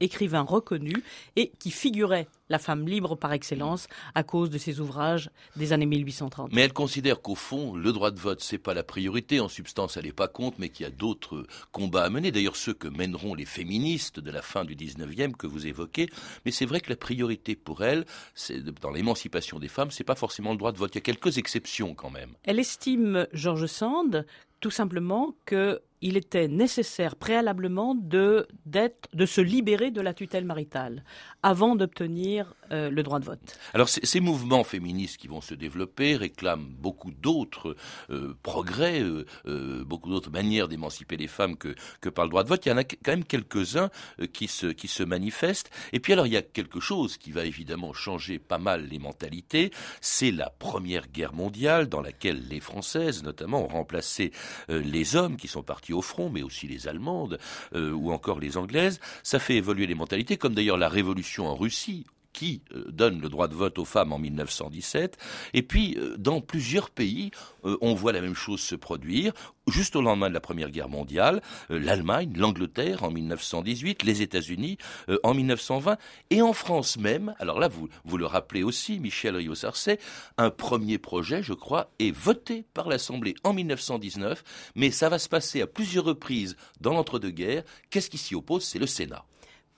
écrivain 0.00 0.42
reconnu, 0.42 0.94
et 1.36 1.52
qui 1.58 1.70
figurait 1.70 2.28
la 2.50 2.58
femme 2.58 2.86
libre 2.86 3.16
par 3.16 3.32
excellence 3.32 3.86
à 4.14 4.22
cause 4.22 4.50
de 4.50 4.58
ses 4.58 4.80
ouvrages 4.80 5.30
des 5.56 5.72
années 5.72 5.86
1830. 5.86 6.52
Mais 6.52 6.60
elle 6.62 6.74
considère 6.74 7.22
qu'au 7.22 7.36
fond, 7.36 7.74
le 7.74 7.92
droit 7.92 8.10
de 8.10 8.20
vote, 8.20 8.42
c'est 8.42 8.58
pas 8.58 8.74
la 8.74 8.82
priorité. 8.82 9.40
En 9.40 9.48
substance, 9.48 9.96
elle 9.96 10.04
n'est 10.04 10.12
pas 10.12 10.28
contre, 10.28 10.56
mais 10.58 10.68
qu'il 10.68 10.84
y 10.84 10.86
a 10.86 10.92
d'autres 10.92 11.46
combats 11.72 12.04
à 12.04 12.10
mener. 12.10 12.30
D'ailleurs, 12.30 12.56
ceux 12.56 12.74
que 12.74 12.88
mèneront 12.88 13.34
les 13.34 13.46
féministes 13.46 14.20
de 14.20 14.30
la 14.30 14.42
fin 14.42 14.64
du 14.64 14.76
19e 14.76 15.32
que 15.32 15.46
vous 15.46 15.66
évoquez. 15.66 16.10
Mais 16.44 16.50
c'est 16.50 16.66
vrai 16.66 16.80
que 16.80 16.90
la 16.90 16.96
priorité 16.96 17.54
pour 17.54 17.84
elle, 17.84 18.04
c'est 18.34 18.62
dans 18.64 18.90
l'émancipation 18.90 19.58
des 19.58 19.68
femmes, 19.68 19.90
c'est 19.90 20.04
pas 20.04 20.16
forcément 20.16 20.50
le 20.50 20.58
droit 20.58 20.72
de 20.72 20.78
vote. 20.78 20.90
Il 20.94 20.96
y 20.96 20.98
a 20.98 21.02
quelques 21.02 21.38
exceptions 21.38 21.94
quand 21.94 22.10
même. 22.10 22.34
Elle 22.42 22.58
estime, 22.58 23.28
Georges 23.32 23.66
Sand, 23.66 24.26
tout 24.60 24.70
simplement 24.70 25.34
que 25.46 25.80
il 26.02 26.16
était 26.16 26.48
nécessaire 26.48 27.16
préalablement 27.16 27.94
de, 27.94 28.48
de 28.66 29.26
se 29.26 29.40
libérer 29.40 29.90
de 29.90 30.00
la 30.00 30.14
tutelle 30.14 30.44
maritale 30.44 31.04
avant 31.42 31.76
d'obtenir 31.76 32.54
euh, 32.72 32.90
le 32.90 33.02
droit 33.02 33.18
de 33.18 33.24
vote. 33.24 33.58
Alors 33.74 33.88
ces 33.88 34.20
mouvements 34.20 34.64
féministes 34.64 35.18
qui 35.18 35.28
vont 35.28 35.40
se 35.40 35.54
développer 35.54 36.16
réclament 36.16 36.74
beaucoup 36.78 37.10
d'autres 37.10 37.76
euh, 38.10 38.34
progrès, 38.42 39.02
euh, 39.02 39.84
beaucoup 39.84 40.10
d'autres 40.10 40.30
manières 40.30 40.68
d'émanciper 40.68 41.16
les 41.16 41.26
femmes 41.26 41.56
que, 41.56 41.74
que 42.00 42.08
par 42.08 42.24
le 42.24 42.30
droit 42.30 42.44
de 42.44 42.48
vote. 42.48 42.64
Il 42.66 42.70
y 42.70 42.72
en 42.72 42.78
a 42.78 42.84
quand 42.84 43.08
même 43.08 43.24
quelques-uns 43.24 43.90
qui, 44.32 44.48
se, 44.48 44.66
qui 44.66 44.88
se 44.88 45.02
manifestent. 45.02 45.70
Et 45.92 46.00
puis 46.00 46.12
alors 46.12 46.26
il 46.26 46.32
y 46.32 46.36
a 46.36 46.42
quelque 46.42 46.80
chose 46.80 47.16
qui 47.16 47.32
va 47.32 47.44
évidemment 47.44 47.92
changer 47.92 48.38
pas 48.38 48.58
mal 48.58 48.86
les 48.86 48.98
mentalités, 48.98 49.70
c'est 50.00 50.30
la 50.30 50.50
Première 50.50 51.08
Guerre 51.08 51.32
mondiale 51.32 51.88
dans 51.88 52.00
laquelle 52.00 52.46
les 52.48 52.60
Françaises 52.60 53.22
notamment 53.22 53.64
ont 53.64 53.68
remplacé 53.68 54.32
les 54.68 55.16
hommes 55.16 55.36
qui 55.36 55.48
sont 55.48 55.62
partis 55.62 55.92
au 55.92 56.02
front, 56.02 56.30
mais 56.30 56.42
aussi 56.42 56.66
les 56.66 56.88
Allemandes 56.88 57.38
euh, 57.74 57.92
ou 57.92 58.12
encore 58.12 58.40
les 58.40 58.56
Anglaises. 58.56 59.00
Ça 59.22 59.38
fait 59.38 59.56
évoluer 59.56 59.86
les 59.86 59.94
mentalités, 59.94 60.36
comme 60.36 60.54
d'ailleurs 60.54 60.78
la 60.78 60.88
révolution 60.88 61.48
en 61.48 61.54
Russie 61.54 62.06
qui 62.32 62.62
euh, 62.74 62.84
donne 62.90 63.20
le 63.20 63.28
droit 63.28 63.48
de 63.48 63.54
vote 63.54 63.78
aux 63.78 63.84
femmes 63.84 64.12
en 64.12 64.18
1917. 64.18 65.16
Et 65.54 65.62
puis, 65.62 65.96
euh, 65.98 66.16
dans 66.16 66.40
plusieurs 66.40 66.90
pays, 66.90 67.30
euh, 67.64 67.76
on 67.80 67.94
voit 67.94 68.12
la 68.12 68.20
même 68.20 68.34
chose 68.34 68.60
se 68.60 68.74
produire. 68.74 69.32
Juste 69.66 69.94
au 69.94 70.02
lendemain 70.02 70.28
de 70.28 70.34
la 70.34 70.40
Première 70.40 70.70
Guerre 70.70 70.88
mondiale, 70.88 71.42
l'Allemagne, 71.68 72.32
l'Angleterre 72.36 73.04
en 73.04 73.10
1918, 73.10 74.02
les 74.02 74.20
États-Unis 74.20 74.78
en 75.22 75.32
1920, 75.32 75.96
et 76.30 76.42
en 76.42 76.52
France 76.52 76.96
même. 76.98 77.36
Alors 77.38 77.60
là, 77.60 77.68
vous, 77.68 78.16
le 78.16 78.26
rappelez 78.26 78.64
aussi, 78.64 78.98
Michel 78.98 79.36
Rio-Sarcey, 79.36 80.00
un 80.38 80.50
premier 80.50 80.98
projet, 80.98 81.44
je 81.44 81.52
crois, 81.52 81.92
est 82.00 82.10
voté 82.10 82.64
par 82.74 82.88
l'Assemblée 82.88 83.36
en 83.44 83.52
1919, 83.52 84.42
mais 84.74 84.90
ça 84.90 85.08
va 85.08 85.20
se 85.20 85.28
passer 85.28 85.60
à 85.60 85.68
plusieurs 85.68 86.04
reprises 86.04 86.56
dans 86.80 86.94
l'entre-deux-guerres. 86.94 87.62
Qu'est-ce 87.90 88.10
qui 88.10 88.18
s'y 88.18 88.34
oppose? 88.34 88.64
C'est 88.64 88.80
le 88.80 88.88
Sénat. 88.88 89.24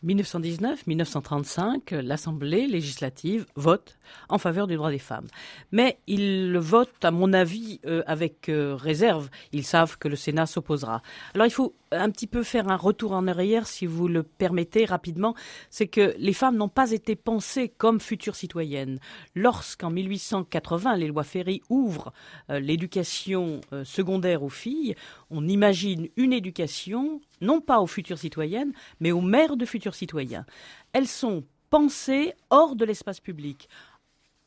1919-1935, 0.04 1.94
l'Assemblée 2.00 2.66
législative 2.66 3.46
vote 3.54 3.98
en 4.28 4.38
faveur 4.38 4.66
du 4.66 4.76
droit 4.76 4.90
des 4.90 4.98
femmes. 4.98 5.26
Mais 5.70 5.98
ils 6.06 6.58
votent, 6.58 7.04
à 7.04 7.10
mon 7.10 7.32
avis, 7.32 7.80
euh, 7.86 8.02
avec 8.06 8.48
euh, 8.48 8.74
réserve. 8.74 9.30
Ils 9.52 9.64
savent 9.64 9.98
que 9.98 10.08
le 10.08 10.16
Sénat 10.16 10.46
s'opposera. 10.46 11.02
Alors 11.34 11.46
il 11.46 11.52
faut 11.52 11.74
un 11.90 12.10
petit 12.10 12.26
peu 12.26 12.42
faire 12.42 12.68
un 12.68 12.76
retour 12.76 13.12
en 13.12 13.26
arrière, 13.26 13.66
si 13.66 13.86
vous 13.86 14.08
le 14.08 14.22
permettez 14.22 14.84
rapidement. 14.84 15.34
C'est 15.70 15.88
que 15.88 16.14
les 16.18 16.32
femmes 16.32 16.56
n'ont 16.56 16.68
pas 16.68 16.90
été 16.90 17.16
pensées 17.16 17.68
comme 17.68 18.00
futures 18.00 18.36
citoyennes. 18.36 18.98
Lorsqu'en 19.34 19.90
1880, 19.90 20.96
les 20.96 21.08
lois 21.08 21.24
Ferry 21.24 21.62
ouvrent 21.68 22.12
euh, 22.50 22.60
l'éducation 22.60 23.60
secondaire 23.84 24.42
aux 24.42 24.48
filles, 24.48 24.94
on 25.32 25.48
imagine 25.48 26.08
une 26.16 26.32
éducation 26.32 27.20
non 27.40 27.60
pas 27.60 27.80
aux 27.80 27.86
futures 27.86 28.18
citoyennes, 28.18 28.72
mais 29.00 29.10
aux 29.10 29.20
mères 29.20 29.56
de 29.56 29.64
futurs 29.64 29.94
citoyens. 29.94 30.46
Elles 30.92 31.08
sont 31.08 31.44
pensées 31.70 32.34
hors 32.50 32.76
de 32.76 32.84
l'espace 32.84 33.18
public. 33.18 33.68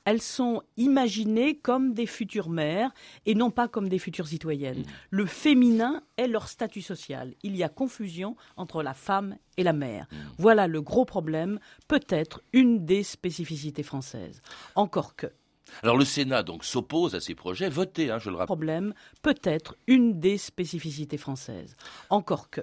Elles 0.05 0.21
sont 0.21 0.61
imaginées 0.77 1.57
comme 1.57 1.93
des 1.93 2.05
futures 2.05 2.49
mères 2.49 2.91
et 3.25 3.33
non 3.33 3.49
pas 3.49 3.67
comme 3.67 3.89
des 3.89 3.97
futures 3.97 4.27
citoyennes. 4.27 4.81
Mmh. 4.81 4.85
Le 5.09 5.25
féminin 5.25 6.03
est 6.17 6.27
leur 6.27 6.47
statut 6.47 6.83
social. 6.83 7.33
Il 7.41 7.55
y 7.55 7.63
a 7.63 7.69
confusion 7.69 8.35
entre 8.55 8.83
la 8.83 8.93
femme 8.93 9.35
et 9.57 9.63
la 9.63 9.73
mère. 9.73 10.05
Mmh. 10.11 10.15
Voilà 10.37 10.67
le 10.67 10.81
gros 10.83 11.05
problème, 11.05 11.59
peut-être 11.87 12.43
une 12.53 12.85
des 12.85 13.01
spécificités 13.01 13.81
françaises. 13.81 14.43
Encore 14.75 15.15
que. 15.15 15.27
Alors 15.83 15.97
le 15.97 16.05
Sénat 16.05 16.43
donc 16.43 16.63
s'oppose 16.63 17.15
à 17.15 17.19
ces 17.19 17.35
projets, 17.35 17.69
votés, 17.69 18.11
hein, 18.11 18.19
je 18.19 18.29
le 18.29 18.35
rappelle. 18.35 18.47
Problème, 18.47 18.93
peut-être 19.21 19.75
une 19.87 20.19
des 20.19 20.37
spécificités 20.37 21.17
françaises. 21.17 21.75
Encore 22.09 22.49
que. 22.49 22.61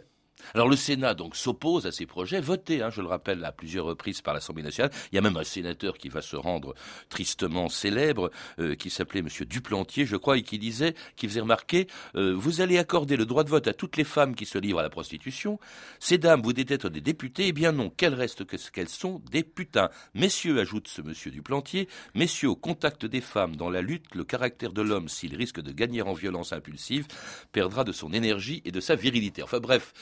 Alors 0.54 0.68
le 0.68 0.76
Sénat 0.76 1.14
donc 1.14 1.36
s'oppose 1.36 1.86
à 1.86 1.92
ces 1.92 2.06
projets, 2.06 2.40
votés, 2.40 2.82
hein, 2.82 2.90
je 2.90 3.00
le 3.00 3.08
rappelle, 3.08 3.44
à 3.44 3.52
plusieurs 3.52 3.84
reprises 3.84 4.22
par 4.22 4.34
l'Assemblée 4.34 4.62
nationale. 4.62 4.92
Il 5.12 5.16
y 5.16 5.18
a 5.18 5.22
même 5.22 5.36
un 5.36 5.44
sénateur 5.44 5.98
qui 5.98 6.08
va 6.08 6.22
se 6.22 6.36
rendre 6.36 6.74
tristement 7.08 7.68
célèbre, 7.68 8.30
euh, 8.58 8.74
qui 8.74 8.90
s'appelait 8.90 9.20
M. 9.20 9.28
Duplantier, 9.46 10.06
je 10.06 10.16
crois, 10.16 10.38
et 10.38 10.42
qui 10.42 10.58
disait, 10.58 10.94
qui 11.16 11.28
faisait 11.28 11.40
remarquer, 11.40 11.86
euh, 12.16 12.34
vous 12.34 12.60
allez 12.60 12.78
accorder 12.78 13.16
le 13.16 13.26
droit 13.26 13.44
de 13.44 13.50
vote 13.50 13.68
à 13.68 13.74
toutes 13.74 13.96
les 13.96 14.04
femmes 14.04 14.34
qui 14.34 14.46
se 14.46 14.58
livrent 14.58 14.80
à 14.80 14.82
la 14.82 14.90
prostitution. 14.90 15.58
Ces 15.98 16.18
dames, 16.18 16.42
vous 16.42 16.52
être 16.72 16.88
des 16.88 17.00
députés, 17.00 17.48
eh 17.48 17.52
bien 17.52 17.72
non, 17.72 17.90
qu'elles 17.90 18.14
restent 18.14 18.44
ce 18.56 18.70
qu'elles 18.70 18.88
sont, 18.88 19.22
des 19.30 19.42
putains. 19.42 19.90
Messieurs, 20.14 20.58
ajoute 20.60 20.88
ce 20.88 21.00
M. 21.00 21.12
Duplantier, 21.32 21.88
messieurs, 22.14 22.50
au 22.50 22.56
contact 22.56 23.06
des 23.06 23.20
femmes 23.20 23.56
dans 23.56 23.70
la 23.70 23.82
lutte, 23.82 24.14
le 24.14 24.24
caractère 24.24 24.72
de 24.72 24.82
l'homme, 24.82 25.08
s'il 25.08 25.34
risque 25.34 25.60
de 25.60 25.72
gagner 25.72 26.02
en 26.02 26.12
violence 26.12 26.52
impulsive, 26.52 27.06
perdra 27.52 27.84
de 27.84 27.92
son 27.92 28.12
énergie 28.12 28.62
et 28.64 28.70
de 28.70 28.80
sa 28.80 28.94
virilité. 28.94 29.42
Enfin 29.42 29.60
bref, 29.60 29.92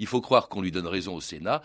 il 0.00 0.08
faut 0.08 0.20
croire 0.20 0.48
qu'on 0.48 0.62
lui 0.62 0.72
donne 0.72 0.88
raison 0.88 1.14
au 1.14 1.20
Sénat. 1.20 1.62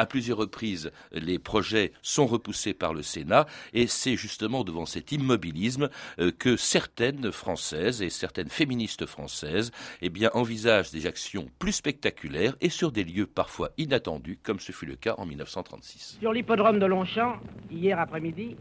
À 0.00 0.06
plusieurs 0.06 0.38
reprises, 0.38 0.92
les 1.10 1.40
projets 1.40 1.92
sont 2.02 2.26
repoussés 2.26 2.72
par 2.72 2.94
le 2.94 3.02
Sénat 3.02 3.46
et 3.72 3.88
c'est 3.88 4.14
justement 4.14 4.62
devant 4.62 4.86
cet 4.86 5.10
immobilisme 5.10 5.88
euh, 6.20 6.30
que 6.30 6.56
certaines 6.56 7.32
Françaises 7.32 8.00
et 8.00 8.08
certaines 8.08 8.48
féministes 8.48 9.06
françaises 9.06 9.72
eh 10.00 10.12
envisagent 10.34 10.92
des 10.92 11.06
actions 11.06 11.48
plus 11.58 11.72
spectaculaires 11.72 12.54
et 12.60 12.68
sur 12.68 12.92
des 12.92 13.02
lieux 13.02 13.26
parfois 13.26 13.70
inattendus, 13.76 14.38
comme 14.40 14.60
ce 14.60 14.70
fut 14.70 14.86
le 14.86 14.94
cas 14.94 15.16
en 15.18 15.26
1936. 15.26 16.18
Sur 16.20 16.32
l'hippodrome 16.32 16.78
de 16.78 16.86
Longchamp, 16.86 17.40
hier 17.68 17.98
après-midi, 17.98 18.54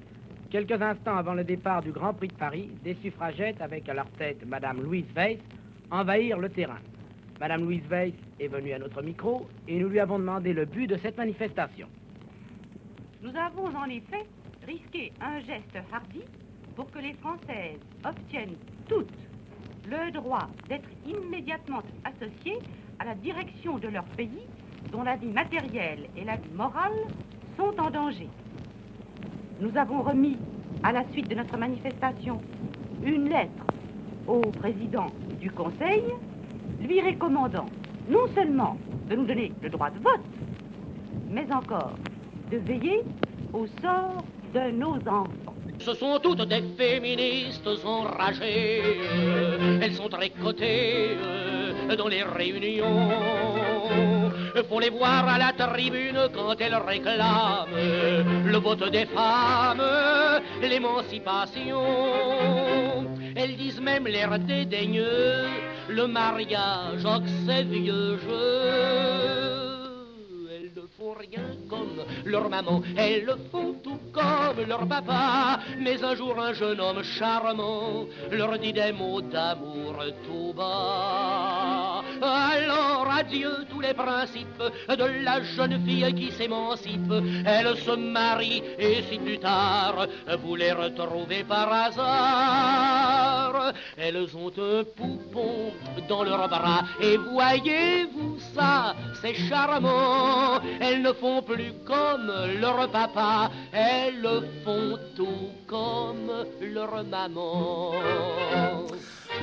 quelques 0.50 0.82
instants 0.82 1.18
avant 1.18 1.36
le 1.36 1.44
départ 1.44 1.84
du 1.84 1.92
Grand 1.92 2.16
Prix 2.16 2.30
de 2.30 2.34
Paris, 2.34 2.72
des 2.84 2.98
suffragettes, 3.04 3.62
avec 3.62 3.88
à 3.90 3.94
leur 3.94 4.10
tête 4.18 4.44
Madame 4.48 4.82
Louise 4.82 5.06
Weiss, 5.16 5.38
envahirent 5.92 6.40
le 6.40 6.50
terrain. 6.50 6.80
Madame 7.40 7.66
Louise 7.66 7.84
Weiss 7.88 8.14
est 8.40 8.48
venue 8.48 8.74
à 8.74 8.80
notre 8.80 9.04
micro 9.04 9.48
et 9.68 9.78
nous 9.78 9.90
lui 9.90 10.00
avons 10.00 10.18
demandé 10.18 10.54
le 10.54 10.66
but 10.66 10.88
de 10.88 10.98
cette 10.98 11.18
manifestation. 11.18 11.88
Nous 13.22 13.30
avons 13.36 13.68
en 13.76 13.86
effet 13.86 14.26
risqué 14.66 15.14
un 15.22 15.40
geste 15.42 15.78
hardi 15.94 16.22
pour 16.76 16.90
que 16.90 16.98
les 16.98 17.14
Françaises 17.14 17.80
obtiennent 18.04 18.56
toutes 18.88 19.08
le 19.88 20.12
droit 20.12 20.50
d'être 20.68 20.90
immédiatement 21.06 21.84
associées 22.04 22.58
à 22.98 23.06
la 23.06 23.14
direction 23.14 23.78
de 23.78 23.88
leur 23.88 24.04
pays 24.04 24.48
dont 24.92 25.04
la 25.04 25.16
vie 25.16 25.32
matérielle 25.32 26.08
et 26.18 26.24
la 26.24 26.38
vie 26.38 26.54
morale 26.56 26.98
sont 27.56 27.74
en 27.80 27.92
danger. 27.92 28.30
Nous 29.60 29.76
avons 29.78 30.02
remis, 30.02 30.38
à 30.82 30.92
la 30.92 31.04
suite 31.12 31.30
de 31.30 31.36
notre 31.36 31.58
manifestation, 31.58 32.42
une 33.04 33.30
lettre 33.30 33.66
au 34.28 34.42
président 34.42 35.08
du 35.40 35.52
Conseil 35.52 36.04
lui 36.80 37.02
recommandant 37.02 37.68
non 38.08 38.28
seulement 38.34 38.78
de 39.10 39.16
nous 39.16 39.26
donner 39.26 39.52
le 39.62 39.70
droit 39.70 39.90
de 39.90 40.00
vote, 40.00 40.22
mais 41.30 41.46
encore 41.52 41.94
de 42.52 42.58
veiller 42.58 43.02
au 43.54 43.68
sort 43.82 44.24
de 44.54 44.72
nos 44.72 44.96
enfants. 45.08 45.56
Ce 45.80 45.94
sont 45.94 46.20
toutes 46.22 46.48
des 46.48 46.64
féministes 46.78 47.68
enragées, 47.86 48.82
elles 49.82 49.94
sont 49.94 50.10
tricotées 50.10 51.18
dans 51.98 52.08
les 52.08 52.24
réunions. 52.24 53.12
Faut 54.70 54.80
les 54.80 54.90
voir 54.90 55.28
à 55.28 55.38
la 55.38 55.54
tribune 55.54 56.20
quand 56.34 56.60
elles 56.60 56.76
réclament 56.76 57.68
le 58.46 58.58
vote 58.58 58.92
des 58.92 59.06
femmes, 59.06 59.84
l'émancipation. 60.62 61.84
Elles 63.36 63.56
disent 63.56 63.80
même 63.80 64.08
l'air 64.08 64.38
dédaigneux 64.40 65.46
le 65.90 66.08
mariage, 66.08 67.04
oh 67.06 67.20
c'est 67.46 67.64
vieux 67.64 68.18
jeu. 68.18 68.62
Elles 70.52 70.72
ne 70.76 70.88
font 70.98 71.14
rien 71.14 71.57
leur 72.26 72.50
maman, 72.50 72.82
elles 72.96 73.26
le 73.26 73.36
font 73.52 73.76
tout 73.84 74.00
comme 74.12 74.66
leur 74.68 74.88
papa. 74.88 75.60
Mais 75.80 76.04
un 76.04 76.16
jour, 76.16 76.40
un 76.40 76.54
jeune 76.54 76.80
homme 76.80 77.04
charmant 77.04 78.06
leur 78.32 78.58
dit 78.60 78.74
des 78.74 78.92
mots 78.92 79.22
d'amour 79.22 79.96
tout 80.26 80.54
bas. 80.54 82.04
Alors 82.22 83.08
adieu 83.12 83.52
tous 83.70 83.82
les 83.82 83.94
principes 83.94 84.64
de 84.90 85.24
la 85.24 85.42
jeune 85.44 85.84
fille 85.86 86.14
qui 86.14 86.32
s'émancipe. 86.32 87.14
Elle 87.46 87.76
se 87.78 87.92
marie 87.92 88.64
et 88.80 89.04
si 89.04 89.18
plus 89.18 89.40
tard 89.40 90.08
vous 90.42 90.56
les 90.56 90.72
retrouvez 90.72 91.44
par 91.44 91.72
hasard, 91.72 93.74
elles 93.98 94.28
ont 94.36 94.52
un 94.58 94.84
poupon 94.84 95.74
dans 96.08 96.24
leurs 96.24 96.48
bras 96.48 96.84
et 97.02 97.18
voyez-vous 97.18 98.40
ça, 98.56 98.96
c'est 99.22 99.36
charmant. 99.36 100.60
Elles 100.80 101.02
ne 101.02 101.14
font 101.14 101.42
plus 101.42 101.67
comme 101.86 102.32
leur 102.60 102.90
papa, 102.90 103.52
elles 103.72 104.42
font 104.64 104.98
tout 105.16 105.52
comme 105.66 106.32
leur 106.62 107.04
maman. 107.04 107.94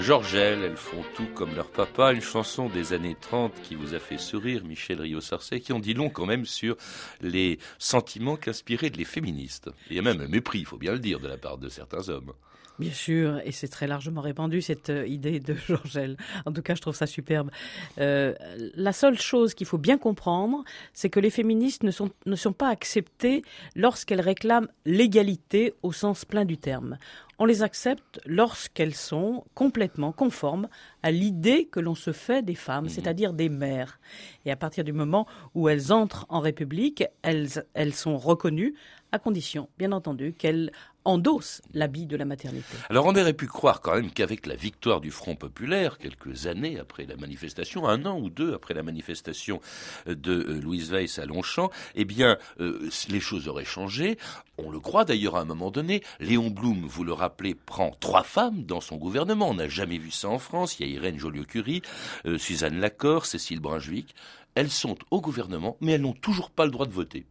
Georgel, 0.01 0.63
elles 0.63 0.77
font 0.77 1.03
tout 1.15 1.27
comme 1.35 1.55
leur 1.55 1.71
papa, 1.71 2.13
une 2.13 2.21
chanson 2.21 2.69
des 2.69 2.93
années 2.93 3.17
30 3.21 3.53
qui 3.63 3.75
vous 3.75 3.95
a 3.95 3.99
fait 3.99 4.19
sourire, 4.19 4.65
Michel 4.65 5.01
Rio-Sarcey, 5.01 5.61
qui 5.61 5.73
en 5.73 5.79
dit 5.79 5.95
long 5.95 6.11
quand 6.11 6.27
même 6.27 6.45
sur 6.45 6.77
les 7.21 7.59
sentiments 7.79 8.37
qu'inspiraient 8.37 8.91
les 8.91 9.05
féministes. 9.05 9.71
Il 9.91 9.97
y 9.97 9.99
a 9.99 10.03
même 10.03 10.21
un 10.21 10.29
mépris, 10.29 10.61
il 10.61 10.67
faut 10.67 10.79
bien 10.79 10.93
le 10.93 10.99
dire, 10.99 11.21
de 11.21 11.29
la 11.29 11.39
part 11.39 11.59
de 11.59 11.69
certains 11.69 12.09
hommes. 12.09 12.33
Bien 12.81 12.93
sûr, 12.93 13.41
et 13.45 13.53
c'est 13.53 13.69
très 13.69 13.87
largement 13.87 14.21
répandu 14.21 14.61
cette 14.61 14.91
euh, 14.91 15.07
idée 15.07 15.39
de 15.39 15.55
Georgel. 15.69 16.17
En 16.45 16.53
tout 16.53 16.63
cas, 16.63 16.75
je 16.75 16.81
trouve 16.81 16.97
ça 16.97 17.07
superbe. 17.07 17.51
Euh, 17.99 18.35
la 18.75 18.93
seule 18.93 19.19
chose 19.19 19.55
qu'il 19.55 19.67
faut 19.67 19.79
bien 19.79 19.97
comprendre, 19.97 20.65
c'est 20.93 21.09
que 21.09 21.21
les 21.21 21.31
féministes 21.31 21.85
ne 21.85 21.93
sont, 21.93 22.11
ne 22.27 22.35
sont 22.35 22.53
pas 22.53 22.69
acceptées 22.69 23.43
lorsqu'elles 23.77 24.21
réclament 24.21 24.67
l'égalité 24.85 25.75
au 25.83 25.93
sens 25.93 26.25
plein 26.25 26.45
du 26.45 26.59
terme. 26.59 26.99
On 27.39 27.45
les 27.47 27.63
accepte 27.63 28.21
lorsqu'elles 28.27 28.95
sont 28.95 29.45
complètement 29.55 30.13
conformes 30.13 30.69
à 31.03 31.11
l'idée 31.11 31.67
que 31.67 31.81
l'on 31.81 31.95
se 31.95 32.13
fait 32.13 32.43
des 32.43 32.55
femmes, 32.55 32.87
mmh. 32.87 32.91
c'est-à-dire 32.91 33.33
des 33.33 33.49
mères. 33.49 33.99
Et 34.45 34.51
à 34.51 34.57
partir 34.57 34.85
du 34.85 34.93
moment 34.93 35.27
où 35.55 35.69
elles 35.69 35.93
entrent 35.93 36.27
en 36.29 36.41
République, 36.41 37.05
elles, 37.23 37.65
elles 37.75 37.95
sont 37.95 38.17
reconnues 38.17 38.75
à 39.13 39.19
condition, 39.19 39.69
bien 39.79 39.93
entendu, 39.93 40.33
qu'elle 40.33 40.73
endosse 41.05 41.63
l'habit 41.73 42.07
de 42.07 42.17
la 42.17 42.25
maternité. 42.25 42.77
Alors 42.89 43.07
on 43.07 43.15
aurait 43.15 43.33
pu 43.33 43.47
croire 43.47 43.81
quand 43.81 43.95
même 43.95 44.11
qu'avec 44.11 44.47
la 44.47 44.57
victoire 44.57 45.01
du 45.01 45.11
Front 45.11 45.37
populaire, 45.37 45.99
quelques 45.99 46.47
années 46.47 46.79
après 46.79 47.07
la 47.07 47.17
manifestation, 47.17 47.87
un 47.87 48.07
an 48.07 48.19
ou 48.19 48.31
deux 48.31 48.55
après 48.55 48.75
la 48.75 48.83
manifestation 48.83 49.61
de 50.07 50.33
euh, 50.33 50.61
Louise 50.61 50.91
Weiss 50.91 51.19
à 51.19 51.27
Longchamp, 51.27 51.71
eh 51.95 52.05
bien 52.05 52.39
euh, 52.61 52.89
les 53.09 53.21
choses 53.21 53.49
auraient 53.49 53.65
changé. 53.65 54.19
On 54.59 54.71
le 54.71 54.81
croit 54.81 55.05
d'ailleurs 55.05 55.37
à 55.37 55.41
un 55.41 55.45
moment 55.45 55.71
donné. 55.71 56.03
Léon 56.21 56.51
Blum, 56.51 56.87
vous 56.87 57.05
le 57.05 57.13
rappelez, 57.13 57.55
prend 57.55 57.93
trois 58.01 58.23
femmes 58.23 58.65
dans 58.65 58.81
son 58.81 58.97
gouvernement. 58.97 59.51
On 59.51 59.55
n'a 59.55 59.69
jamais 59.69 59.99
vu 59.99 60.11
ça 60.11 60.29
en 60.29 60.39
France. 60.39 60.79
Il 60.79 60.87
y 60.87 60.91
a 60.91 60.93
Irène 60.95 61.19
Joliot-Curie, 61.19 61.83
euh, 62.27 62.39
Suzanne 62.39 62.79
Lacor, 62.79 63.27
Cécile 63.27 63.61
Brunswick. 63.61 64.15
Elles 64.55 64.71
sont 64.71 64.97
au 65.11 65.21
gouvernement, 65.21 65.77
mais 65.81 65.93
elles 65.93 66.03
n'ont 66.03 66.13
toujours 66.13 66.51
pas 66.51 66.65
le 66.65 66.71
droit 66.71 66.87
de 66.87 66.93
voter. 66.93 67.27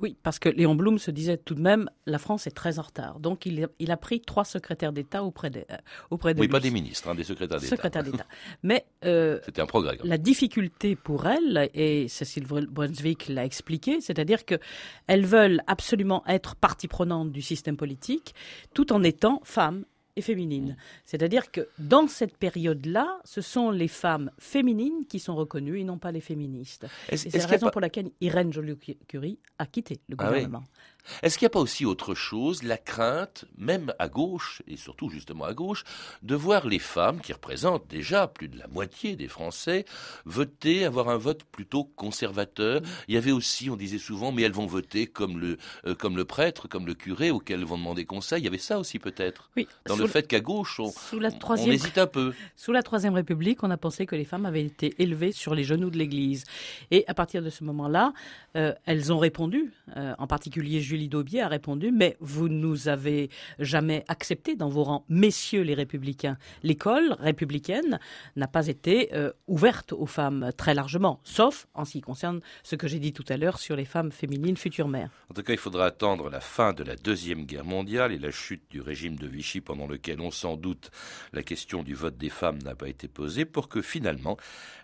Oui, 0.00 0.16
parce 0.22 0.38
que 0.38 0.48
Léon 0.48 0.74
Blum 0.74 0.98
se 0.98 1.10
disait 1.10 1.36
tout 1.36 1.54
de 1.54 1.60
même, 1.60 1.88
la 2.06 2.18
France 2.18 2.46
est 2.46 2.52
très 2.52 2.78
en 2.78 2.82
retard. 2.82 3.20
Donc 3.20 3.46
il, 3.46 3.90
a 3.90 3.96
pris 3.96 4.20
trois 4.20 4.44
secrétaires 4.44 4.92
d'État 4.92 5.22
auprès 5.22 5.50
de, 5.50 5.64
euh, 5.70 5.76
auprès 6.10 6.34
de 6.34 6.40
Oui, 6.40 6.48
pas 6.48 6.60
des 6.60 6.70
ministres, 6.70 7.08
hein, 7.08 7.14
des 7.14 7.24
secrétaires 7.24 7.58
d'État. 7.58 7.70
Secrétaires 7.70 8.02
d'État. 8.02 8.26
Mais 8.62 8.84
euh, 9.04 9.38
c'était 9.44 9.62
un 9.62 9.66
progrès. 9.66 9.98
La 10.04 10.18
difficulté 10.18 10.96
pour 10.96 11.26
elles, 11.26 11.70
et 11.74 12.08
Cécile 12.08 12.46
Brunswick 12.46 13.28
l'a 13.28 13.44
expliqué, 13.44 14.00
c'est-à-dire 14.00 14.44
que 14.44 14.56
elles 15.06 15.26
veulent 15.26 15.62
absolument 15.66 16.24
être 16.26 16.56
partie 16.56 16.88
prenante 16.88 17.30
du 17.32 17.42
système 17.42 17.76
politique, 17.76 18.34
tout 18.74 18.92
en 18.92 19.02
étant 19.02 19.40
femmes 19.44 19.84
et 20.16 20.22
féminines. 20.22 20.76
C'est-à-dire 21.04 21.50
que 21.50 21.68
dans 21.78 22.06
cette 22.06 22.36
période-là, 22.36 23.18
ce 23.24 23.40
sont 23.40 23.70
les 23.70 23.88
femmes 23.88 24.30
féminines 24.38 25.06
qui 25.08 25.18
sont 25.18 25.34
reconnues 25.34 25.80
et 25.80 25.84
non 25.84 25.98
pas 25.98 26.12
les 26.12 26.20
féministes. 26.20 26.86
C'est 27.12 27.34
la 27.34 27.46
raison 27.46 27.70
pour 27.70 27.80
laquelle 27.80 28.10
Irène 28.20 28.52
Joliot-Curie 28.52 29.38
a 29.58 29.66
quitté 29.66 30.00
le 30.08 30.16
ah 30.18 30.26
gouvernement. 30.26 30.64
Est-ce 31.22 31.38
qu'il 31.38 31.46
n'y 31.46 31.50
a 31.50 31.50
pas 31.50 31.60
aussi 31.60 31.84
autre 31.84 32.14
chose, 32.14 32.62
la 32.62 32.78
crainte, 32.78 33.44
même 33.56 33.92
à 33.98 34.08
gauche, 34.08 34.62
et 34.66 34.76
surtout 34.76 35.08
justement 35.08 35.44
à 35.44 35.54
gauche, 35.54 35.84
de 36.22 36.34
voir 36.34 36.66
les 36.66 36.78
femmes, 36.78 37.20
qui 37.20 37.32
représentent 37.32 37.86
déjà 37.88 38.26
plus 38.26 38.48
de 38.48 38.58
la 38.58 38.66
moitié 38.68 39.16
des 39.16 39.28
Français, 39.28 39.84
voter, 40.24 40.84
avoir 40.84 41.08
un 41.08 41.16
vote 41.16 41.44
plutôt 41.44 41.84
conservateur? 41.84 42.80
Il 43.08 43.14
y 43.14 43.18
avait 43.18 43.32
aussi, 43.32 43.70
on 43.70 43.76
disait 43.76 43.98
souvent, 43.98 44.32
mais 44.32 44.42
elles 44.42 44.52
vont 44.52 44.66
voter 44.66 45.06
comme 45.06 45.38
le, 45.38 45.58
euh, 45.86 45.94
comme 45.94 46.16
le 46.16 46.24
prêtre, 46.24 46.68
comme 46.68 46.86
le 46.86 46.94
curé, 46.94 47.30
auquel 47.30 47.60
elles 47.60 47.66
vont 47.66 47.78
demander 47.78 48.04
conseil. 48.04 48.40
Il 48.40 48.44
y 48.44 48.48
avait 48.48 48.58
ça 48.58 48.78
aussi 48.78 48.98
peut-être. 48.98 49.50
Oui. 49.56 49.66
Dans 49.86 49.96
le 49.96 50.06
fait 50.06 50.26
qu'à 50.26 50.40
gauche, 50.40 50.80
on, 50.80 50.92
on, 51.12 51.56
hésite 51.70 51.98
un 51.98 52.06
peu. 52.06 52.32
Sous 52.56 52.72
la 52.72 52.82
Troisième 52.82 53.14
République, 53.14 53.62
on 53.62 53.70
a 53.70 53.76
pensé 53.76 54.06
que 54.06 54.16
les 54.16 54.24
femmes 54.24 54.46
avaient 54.46 54.64
été 54.64 54.94
élevées 54.98 55.32
sur 55.32 55.54
les 55.54 55.64
genoux 55.64 55.90
de 55.90 55.98
l'Église. 55.98 56.44
Et 56.90 57.04
à 57.08 57.14
partir 57.14 57.42
de 57.42 57.50
ce 57.50 57.64
moment-là, 57.64 58.12
euh, 58.56 58.72
elles 58.86 59.12
ont 59.12 59.18
répondu, 59.18 59.72
euh, 59.96 60.14
en 60.18 60.26
particulier 60.26 60.80
Julie 60.80 60.93
Daubier 61.08 61.42
a 61.42 61.48
répondu, 61.48 61.92
mais 61.92 62.16
vous 62.20 62.48
nous 62.48 62.88
avez 62.88 63.30
jamais 63.58 64.04
accepté 64.08 64.56
dans 64.56 64.68
vos 64.68 64.84
rangs, 64.84 65.04
messieurs 65.08 65.62
les 65.62 65.74
républicains. 65.74 66.36
L'école 66.62 67.16
républicaine 67.18 67.98
n'a 68.36 68.46
pas 68.46 68.68
été 68.68 69.14
euh, 69.14 69.32
ouverte 69.46 69.92
aux 69.92 70.06
femmes 70.06 70.50
très 70.56 70.74
largement, 70.74 71.20
sauf 71.24 71.66
en 71.74 71.84
ce 71.84 71.92
qui 71.92 72.00
concerne 72.00 72.40
ce 72.62 72.76
que 72.76 72.88
j'ai 72.88 72.98
dit 72.98 73.12
tout 73.12 73.24
à 73.28 73.36
l'heure 73.36 73.58
sur 73.58 73.76
les 73.76 73.84
femmes 73.84 74.12
féminines 74.12 74.56
futures 74.56 74.88
mères. 74.88 75.10
En 75.30 75.34
tout 75.34 75.42
cas, 75.42 75.52
il 75.52 75.58
faudra 75.58 75.86
attendre 75.86 76.30
la 76.30 76.40
fin 76.40 76.72
de 76.72 76.82
la 76.82 76.96
Deuxième 76.96 77.44
Guerre 77.44 77.64
mondiale 77.64 78.12
et 78.12 78.18
la 78.18 78.30
chute 78.30 78.62
du 78.70 78.80
régime 78.80 79.16
de 79.16 79.26
Vichy 79.26 79.60
pendant 79.60 79.86
lequel 79.86 80.20
on 80.20 80.30
s'en 80.30 80.56
doute 80.56 80.90
la 81.32 81.42
question 81.42 81.82
du 81.82 81.94
vote 81.94 82.16
des 82.16 82.30
femmes 82.30 82.58
n'a 82.62 82.74
pas 82.74 82.88
été 82.88 83.08
posée 83.08 83.44
pour 83.44 83.68
que 83.68 83.82
finalement 83.82 84.36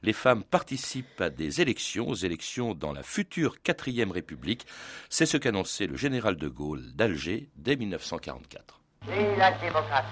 les 0.02 0.12
femmes 0.12 0.44
participent 0.44 1.20
à 1.20 1.30
des 1.30 1.60
élections, 1.60 2.08
aux 2.08 2.14
élections 2.14 2.74
dans 2.74 2.92
la 2.92 3.02
future 3.02 3.62
quatrième 3.62 4.10
République. 4.10 4.66
C'est 5.08 5.26
ce 5.26 5.36
qu'annonçait 5.36 5.86
le 5.86 5.96
général 6.00 6.36
de 6.36 6.48
Gaulle 6.48 6.82
d'Alger 6.96 7.50
dès 7.56 7.76
1944. 7.76 8.80
Et 9.12 9.36
la 9.36 9.52
démocratie, 9.52 10.08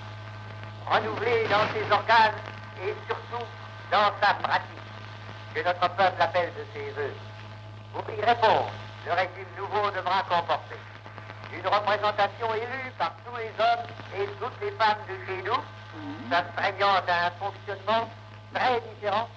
renouvelée 0.87 1.49
dans 1.49 1.65
ses 1.73 1.91
organes 1.91 2.37
et 2.85 2.93
surtout 3.09 3.45
dans 3.91 4.13
sa 4.21 4.35
pratique, 4.35 4.85
que 5.55 5.65
notre 5.65 5.89
peuple 5.97 6.21
appelle 6.21 6.53
de 6.53 6.65
ses 6.75 6.91
voeux. 6.91 7.15
Pour 7.95 8.05
y 8.11 8.21
répondre, 8.21 8.71
le 9.07 9.13
régime 9.13 9.49
nouveau 9.57 9.91
devra 9.91 10.23
comporter 10.29 10.77
une 11.57 11.67
représentation 11.67 12.55
élue 12.55 12.93
par 12.99 13.17
tous 13.25 13.37
les 13.41 13.53
hommes 13.57 13.89
et 14.21 14.27
toutes 14.39 14.61
les 14.61 14.71
femmes 14.73 15.01
de 15.09 15.17
chez 15.25 15.43
nous, 15.43 15.63
s'astreignant 16.31 17.01
à 17.09 17.29
un 17.29 17.31
fonctionnement 17.41 18.11
très 18.53 18.79
différent 18.93 19.29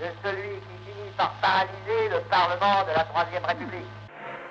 de 0.00 0.06
celui 0.22 0.60
qui 0.60 0.76
finit 0.84 1.10
par 1.16 1.32
paralyser 1.40 2.10
le 2.12 2.20
Parlement 2.28 2.84
de 2.84 2.92
la 2.94 3.04
Troisième 3.04 3.44
République. 3.46 4.03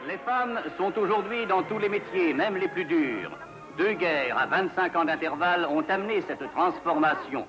Les 0.08 0.18
femmes 0.18 0.60
sont 0.78 0.98
aujourd'hui 0.98 1.46
dans 1.46 1.64
tous 1.64 1.80
les 1.80 1.88
métiers, 1.88 2.34
même 2.34 2.58
les 2.58 2.68
plus 2.68 2.84
durs. 2.84 3.32
Deux 3.78 3.94
guerres 3.94 4.38
à 4.38 4.46
25 4.48 4.96
ans 4.98 5.06
d'intervalle 5.06 5.66
ont 5.66 5.84
amené 5.88 6.22
cette 6.28 6.52
transformation. 6.52 7.48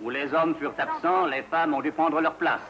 Où 0.00 0.10
les 0.10 0.32
hommes 0.32 0.54
furent 0.54 0.74
absents, 0.78 1.26
les 1.26 1.42
femmes 1.42 1.74
ont 1.74 1.80
dû 1.80 1.90
prendre 1.90 2.20
leur 2.20 2.34
place. 2.34 2.60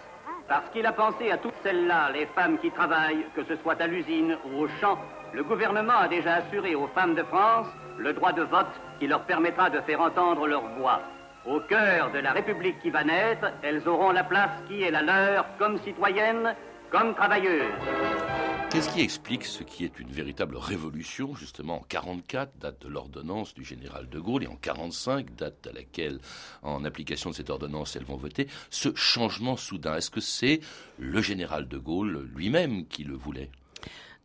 Parce 0.49 0.69
qu'il 0.71 0.87
a 0.87 0.93
pensé 0.93 1.31
à 1.31 1.37
toutes 1.37 1.55
celles-là, 1.63 2.11
les 2.15 2.27
femmes 2.27 2.59
qui 2.59 2.71
travaillent, 2.71 3.27
que 3.35 3.45
ce 3.45 3.57
soit 3.57 3.81
à 3.81 3.87
l'usine 3.87 4.39
ou 4.47 4.63
au 4.63 4.69
champ, 4.81 4.99
le 5.35 5.45
gouvernement 5.45 5.99
a 5.99 6.09
déjà 6.09 6.37
assuré 6.37 6.75
aux 6.75 6.89
femmes 6.89 7.15
de 7.15 7.23
France 7.25 7.67
le 7.99 8.15
droit 8.15 8.33
de 8.33 8.43
vote 8.43 8.81
qui 8.99 9.07
leur 9.07 9.25
permettra 9.25 9.69
de 9.69 9.81
faire 9.81 10.01
entendre 10.01 10.47
leur 10.47 10.63
voix. 10.79 11.01
Au 11.45 11.61
cœur 11.61 12.11
de 12.11 12.21
la 12.21 12.33
République 12.33 12.81
qui 12.81 12.91
va 12.91 13.05
naître, 13.05 13.49
elles 13.63 13.87
auront 13.87 14.13
la 14.13 14.25
place 14.25 14.63
qui 14.67 14.83
est 14.83 14.91
la 14.91 15.03
leur 15.03 15.45
comme 15.59 15.79
citoyennes, 15.81 16.55
comme 16.91 17.15
travailleuses. 17.15 18.46
Qu'est-ce 18.71 18.91
qui 18.91 19.01
explique 19.01 19.45
ce 19.45 19.63
qui 19.63 19.85
est 19.85 19.99
une 20.01 20.11
véritable 20.11 20.57
révolution, 20.57 21.35
justement 21.35 21.77
en 21.77 21.83
44, 21.83 22.59
date 22.59 22.83
de 22.83 22.89
l'ordonnance 22.89 23.55
du 23.55 23.65
général 23.65 24.09
de 24.09 24.19
Gaulle, 24.19 24.45
et 24.45 24.49
en 24.49 24.57
45, 24.57 25.35
date 25.35 25.67
à 25.67 25.73
laquelle, 25.73 26.19
en 26.63 26.85
application 26.85 27.31
de 27.31 27.35
cette 27.37 27.49
ordonnance, 27.49 27.97
elles 27.97 28.05
vont 28.05 28.17
voter, 28.17 28.49
ce 28.69 28.95
changement 28.95 29.57
soudain? 29.57 29.97
Est-ce 29.97 30.11
que 30.11 30.21
c'est 30.21 30.61
le 30.99 31.23
général 31.23 31.69
de 31.69 31.79
Gaulle 31.79 32.29
lui-même 32.35 32.87
qui 32.87 33.05
le 33.05 33.15
voulait? 33.15 33.51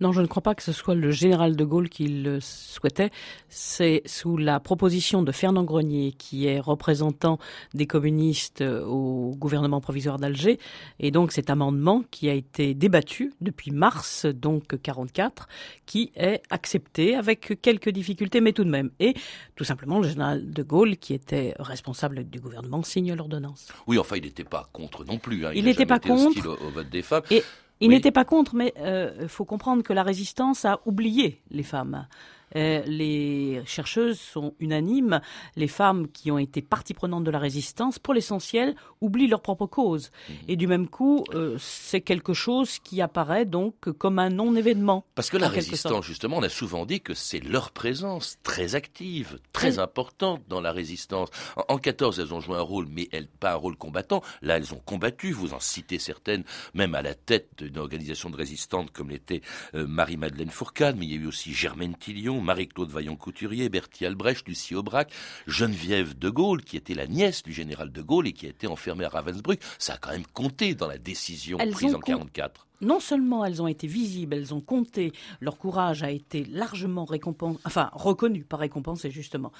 Non, 0.01 0.11
je 0.11 0.21
ne 0.21 0.25
crois 0.25 0.41
pas 0.41 0.55
que 0.55 0.63
ce 0.63 0.71
soit 0.71 0.95
le 0.95 1.11
général 1.11 1.55
de 1.55 1.63
Gaulle 1.63 1.87
qui 1.87 2.07
le 2.07 2.39
souhaitait. 2.41 3.11
C'est 3.49 4.01
sous 4.05 4.35
la 4.35 4.59
proposition 4.59 5.21
de 5.21 5.31
Fernand 5.31 5.63
Grenier, 5.63 6.11
qui 6.17 6.47
est 6.47 6.59
représentant 6.59 7.37
des 7.75 7.85
communistes 7.85 8.61
au 8.61 9.35
gouvernement 9.37 9.79
provisoire 9.79 10.17
d'Alger. 10.17 10.59
Et 10.99 11.11
donc 11.11 11.31
cet 11.31 11.51
amendement 11.51 12.03
qui 12.09 12.29
a 12.29 12.33
été 12.33 12.73
débattu 12.73 13.33
depuis 13.41 13.69
mars, 13.69 14.25
donc 14.25 14.81
44, 14.81 15.47
qui 15.85 16.11
est 16.15 16.41
accepté 16.49 17.15
avec 17.15 17.61
quelques 17.61 17.89
difficultés, 17.89 18.41
mais 18.41 18.53
tout 18.53 18.63
de 18.63 18.71
même. 18.71 18.89
Et 18.99 19.13
tout 19.55 19.63
simplement, 19.63 19.99
le 19.99 20.09
général 20.09 20.51
de 20.51 20.63
Gaulle, 20.63 20.97
qui 20.97 21.13
était 21.13 21.53
responsable 21.59 22.23
du 22.23 22.39
gouvernement, 22.39 22.81
signe 22.81 23.13
l'ordonnance. 23.13 23.67
Oui, 23.85 23.99
enfin, 23.99 24.15
il 24.17 24.23
n'était 24.23 24.43
pas 24.43 24.67
contre 24.73 25.05
non 25.05 25.19
plus. 25.19 25.45
Hein. 25.45 25.51
Il 25.53 25.65
n'était 25.65 25.85
pas 25.85 25.99
contre. 25.99 26.47
Au, 26.47 26.69
vote 26.71 26.89
des 26.89 27.03
femmes. 27.03 27.21
Il 27.81 27.89
n'était 27.89 28.11
pas 28.11 28.25
contre, 28.25 28.55
mais 28.55 28.73
il 28.77 28.81
euh, 28.83 29.27
faut 29.27 29.45
comprendre 29.45 29.83
que 29.83 29.91
la 29.91 30.03
résistance 30.03 30.65
a 30.65 30.79
oublié 30.85 31.41
les 31.49 31.63
femmes. 31.63 32.07
Euh, 32.55 32.81
les 32.85 33.61
chercheuses 33.65 34.19
sont 34.19 34.53
unanimes. 34.59 35.21
Les 35.55 35.67
femmes 35.67 36.07
qui 36.07 36.31
ont 36.31 36.37
été 36.37 36.61
partie 36.61 36.93
prenante 36.93 37.23
de 37.23 37.31
la 37.31 37.39
résistance, 37.39 37.99
pour 37.99 38.13
l'essentiel, 38.13 38.75
oublient 39.01 39.27
leur 39.27 39.41
propre 39.41 39.65
cause. 39.65 40.11
Mhm. 40.29 40.35
Et 40.47 40.55
du 40.55 40.67
même 40.67 40.87
coup, 40.87 41.23
euh, 41.33 41.57
c'est 41.59 42.01
quelque 42.01 42.33
chose 42.33 42.79
qui 42.79 43.01
apparaît 43.01 43.45
donc 43.45 43.91
comme 43.97 44.19
un 44.19 44.29
non-événement. 44.29 45.05
Parce 45.15 45.29
que 45.29 45.37
la 45.37 45.49
résistance, 45.49 46.05
justement, 46.05 46.37
on 46.37 46.43
a 46.43 46.49
souvent 46.49 46.85
dit 46.85 47.01
que 47.01 47.13
c'est 47.13 47.39
leur 47.39 47.71
présence 47.71 48.37
très 48.43 48.75
active, 48.75 49.39
très 49.53 49.79
importante 49.79 50.41
dans 50.47 50.61
la 50.61 50.71
résistance. 50.71 51.29
En, 51.67 51.77
14, 51.77 52.19
elles 52.19 52.33
ont 52.33 52.39
joué 52.39 52.57
un 52.57 52.61
rôle, 52.61 52.87
mais 52.89 53.07
elles, 53.11 53.27
pas 53.27 53.53
un 53.53 53.55
rôle 53.55 53.75
combattant. 53.75 54.21
Là, 54.41 54.57
elles 54.57 54.73
ont 54.73 54.81
combattu. 54.85 55.31
Vous 55.31 55.53
en 55.53 55.59
citez 55.59 55.99
certaines, 55.99 56.43
même 56.73 56.95
à 56.95 57.01
la 57.01 57.13
tête 57.13 57.49
d'une 57.57 57.77
organisation 57.77 58.29
de 58.29 58.37
résistante 58.37 58.91
comme 58.91 59.09
l'était 59.09 59.41
euh, 59.73 59.87
Marie-Madeleine 59.87 60.49
Fourcade, 60.49 60.97
mais 60.97 61.05
il 61.05 61.11
y 61.11 61.17
a 61.17 61.21
eu 61.21 61.27
aussi 61.27 61.53
Germaine 61.53 61.95
Tillion, 61.95 62.40
Marie-Claude 62.41 62.91
Vaillant-Couturier, 62.91 63.69
Bertie 63.69 64.05
Albrecht, 64.05 64.47
Lucie 64.47 64.75
Aubrac, 64.75 65.11
Geneviève 65.47 66.17
de 66.17 66.29
Gaulle, 66.29 66.63
qui 66.63 66.77
était 66.77 66.93
la 66.93 67.07
nièce 67.07 67.43
du 67.43 67.53
général 67.53 67.91
de 67.91 68.01
Gaulle 68.01 68.27
et 68.27 68.33
qui 68.33 68.45
a 68.45 68.49
été 68.49 68.67
enfermée 68.67 69.05
à 69.05 69.09
Ravensbrück. 69.09 69.61
Ça 69.79 69.93
a 69.93 69.97
quand 69.97 70.11
même 70.11 70.27
compté 70.27 70.75
dans 70.75 70.87
la 70.87 70.97
décision 70.97 71.57
prise 71.57 71.95
en 71.95 71.99
1944 71.99 72.67
non 72.81 72.99
seulement 72.99 73.45
elles 73.45 73.61
ont 73.61 73.67
été 73.67 73.87
visibles, 73.87 74.35
elles 74.35 74.53
ont 74.53 74.61
compté, 74.61 75.11
leur 75.39 75.57
courage 75.57 76.03
a 76.03 76.11
été 76.11 76.45
largement 76.45 77.05
récompensé, 77.05 77.59
enfin 77.65 77.89
reconnu, 77.93 78.43
pas 78.43 78.57
récompensé 78.57 79.11
justement, 79.11 79.51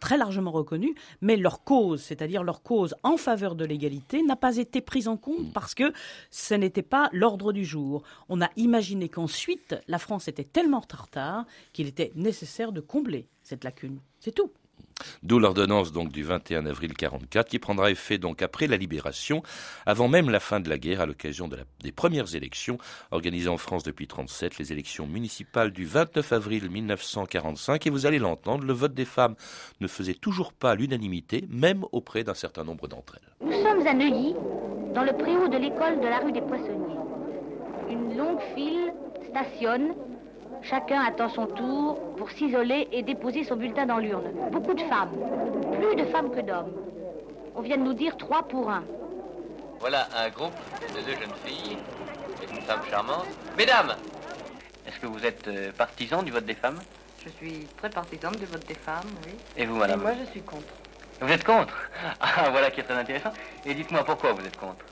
très 0.00 0.16
largement 0.16 0.50
reconnu, 0.50 0.94
mais 1.20 1.36
leur 1.36 1.64
cause, 1.64 2.02
c'est-à-dire 2.02 2.42
leur 2.42 2.62
cause 2.62 2.94
en 3.02 3.16
faveur 3.16 3.54
de 3.54 3.64
l'égalité, 3.64 4.22
n'a 4.22 4.36
pas 4.36 4.56
été 4.56 4.80
prise 4.80 5.08
en 5.08 5.16
compte 5.16 5.48
mm. 5.48 5.52
parce 5.52 5.74
que 5.74 5.92
ce 6.30 6.54
n'était 6.54 6.82
pas 6.82 7.08
l'ordre 7.12 7.52
du 7.52 7.64
jour. 7.64 8.02
On 8.28 8.40
a 8.40 8.50
imaginé 8.56 9.08
qu'ensuite 9.08 9.76
la 9.88 9.98
France 9.98 10.28
était 10.28 10.44
tellement 10.44 10.82
en 10.92 11.02
retard 11.02 11.46
qu'il 11.72 11.86
était 11.86 12.12
nécessaire 12.14 12.72
de 12.72 12.80
combler 12.80 13.28
cette 13.42 13.64
lacune. 13.64 14.00
C'est 14.20 14.34
tout. 14.34 14.50
D'où 15.22 15.38
l'ordonnance 15.38 15.92
donc 15.92 16.10
du 16.10 16.22
21 16.22 16.66
avril 16.66 16.94
44 16.94 17.48
qui 17.48 17.58
prendra 17.58 17.90
effet 17.90 18.18
donc 18.18 18.42
après 18.42 18.66
la 18.66 18.76
libération, 18.76 19.42
avant 19.84 20.08
même 20.08 20.30
la 20.30 20.40
fin 20.40 20.60
de 20.60 20.68
la 20.68 20.78
guerre, 20.78 21.00
à 21.00 21.06
l'occasion 21.06 21.48
de 21.48 21.56
des 21.82 21.92
premières 21.92 22.34
élections 22.34 22.78
organisées 23.10 23.48
en 23.48 23.56
France 23.56 23.82
depuis 23.82 24.06
37, 24.06 24.58
les 24.58 24.72
élections 24.72 25.06
municipales 25.06 25.70
du 25.70 25.84
29 25.84 26.32
avril 26.32 26.70
1945. 26.70 27.86
Et 27.86 27.90
vous 27.90 28.06
allez 28.06 28.18
l'entendre, 28.18 28.64
le 28.64 28.72
vote 28.72 28.94
des 28.94 29.04
femmes 29.04 29.36
ne 29.80 29.86
faisait 29.86 30.14
toujours 30.14 30.52
pas 30.52 30.74
l'unanimité, 30.74 31.46
même 31.48 31.84
auprès 31.92 32.24
d'un 32.24 32.34
certain 32.34 32.64
nombre 32.64 32.88
d'entre 32.88 33.16
elles. 33.16 33.46
Nous 33.46 33.62
sommes 33.62 33.86
à 33.86 33.94
Neuilly, 33.94 34.34
dans 34.94 35.04
le 35.04 35.12
préau 35.12 35.48
de 35.48 35.56
l'école 35.56 36.00
de 36.00 36.06
la 36.06 36.18
rue 36.18 36.32
des 36.32 36.42
Poissonniers. 36.42 36.96
Une 37.90 38.16
longue 38.16 38.40
file 38.54 38.92
stationne 39.30 39.94
Chacun 40.68 41.00
attend 41.00 41.28
son 41.28 41.46
tour 41.46 41.98
pour 42.16 42.30
s'isoler 42.30 42.88
et 42.90 43.02
déposer 43.02 43.44
son 43.44 43.54
bulletin 43.54 43.86
dans 43.86 43.98
l'urne. 43.98 44.24
Beaucoup 44.50 44.74
de 44.74 44.82
femmes, 44.82 45.12
plus 45.78 45.94
de 45.94 46.04
femmes 46.06 46.30
que 46.30 46.40
d'hommes. 46.40 46.72
On 47.54 47.60
vient 47.62 47.76
de 47.76 47.82
nous 47.82 47.94
dire 47.94 48.16
trois 48.16 48.42
pour 48.42 48.68
un. 48.68 48.82
Voilà 49.78 50.08
un 50.16 50.28
groupe 50.30 50.54
de 50.80 51.00
deux 51.04 51.12
jeunes 51.12 51.36
filles 51.44 51.78
et 52.42 52.52
une 52.52 52.62
femme 52.62 52.80
charmante. 52.90 53.26
Mesdames, 53.56 53.94
est-ce 54.86 54.98
que 54.98 55.06
vous 55.06 55.24
êtes 55.24 55.46
euh, 55.46 55.70
partisans 55.72 56.24
du 56.24 56.32
vote 56.32 56.44
des 56.44 56.54
femmes? 56.54 56.80
Je 57.24 57.28
suis 57.30 57.66
très 57.76 57.90
partisane 57.90 58.34
du 58.34 58.46
vote 58.46 58.66
des 58.66 58.74
femmes, 58.74 59.10
oui. 59.24 59.34
Et 59.56 59.66
vous, 59.66 59.76
madame? 59.76 60.00
Moi, 60.00 60.12
je 60.18 60.30
suis 60.30 60.42
contre. 60.42 60.74
Vous 61.20 61.30
êtes 61.32 61.44
contre? 61.44 61.74
Ah, 62.20 62.50
voilà 62.50 62.70
qui 62.70 62.80
est 62.80 62.84
très 62.84 62.94
intéressant. 62.94 63.32
Et 63.64 63.74
dites-moi 63.74 64.04
pourquoi 64.04 64.32
vous 64.32 64.44
êtes 64.44 64.56
contre? 64.56 64.84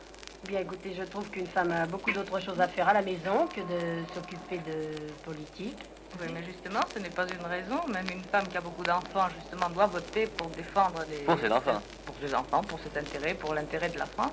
Bien 0.48 0.60
écoutez, 0.60 0.92
je 0.94 1.02
trouve 1.04 1.30
qu'une 1.30 1.46
femme 1.46 1.72
a 1.72 1.86
beaucoup 1.86 2.12
d'autres 2.12 2.38
choses 2.38 2.60
à 2.60 2.68
faire 2.68 2.86
à 2.88 2.92
la 2.92 3.00
maison 3.00 3.46
que 3.46 3.60
de 3.60 4.04
s'occuper 4.12 4.58
de 4.58 5.24
politique. 5.24 5.78
Oui, 6.20 6.26
mais 6.34 6.42
justement, 6.44 6.80
ce 6.94 6.98
n'est 6.98 7.08
pas 7.08 7.24
une 7.24 7.46
raison. 7.46 7.80
Même 7.88 8.04
une 8.12 8.22
femme 8.24 8.46
qui 8.48 8.56
a 8.58 8.60
beaucoup 8.60 8.82
d'enfants, 8.82 9.28
justement, 9.40 9.70
doit 9.70 9.86
voter 9.86 10.26
pour 10.26 10.48
défendre 10.48 11.02
les... 11.10 11.24
Pour 11.24 11.38
ses 11.38 11.50
enfants 11.50 11.80
Pour 12.04 12.14
ses 12.22 12.34
enfants, 12.34 12.60
pour 12.60 12.78
cet 12.80 12.96
intérêt, 12.96 13.32
pour 13.34 13.54
l'intérêt 13.54 13.88
de 13.88 13.98
la 13.98 14.04
France. 14.04 14.32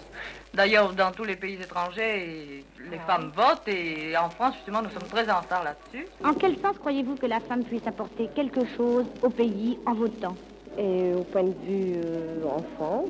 D'ailleurs, 0.54 0.91
dans 0.93 1.12
tous 1.12 1.24
les 1.24 1.38
pays 1.38 1.54
étrangers, 1.62 2.65
les 2.91 3.00
femmes 3.08 3.32
votent 3.34 3.67
et 3.67 4.15
en 4.17 4.30
France, 4.30 4.56
justement, 4.56 4.82
nous 4.82 4.89
sommes 4.89 5.08
très 5.10 5.30
en 5.32 5.39
retard 5.39 5.63
là-dessus. 5.63 6.08
En 6.26 6.34
quel 6.34 6.58
sens 6.58 6.78
croyez-vous 6.78 7.15
que 7.15 7.26
la 7.26 7.39
femme 7.39 7.63
puisse 7.63 7.88
apporter 7.88 8.30
quelque 8.36 8.65
chose 8.76 9.06
au 9.21 9.30
pays 9.30 9.80
en 9.86 9.93
votant? 9.93 10.36
Et 10.78 11.13
au 11.13 11.24
point 11.24 11.43
de 11.43 11.56
vue 11.65 12.02
euh, 12.06 12.43
enfant 12.45 13.06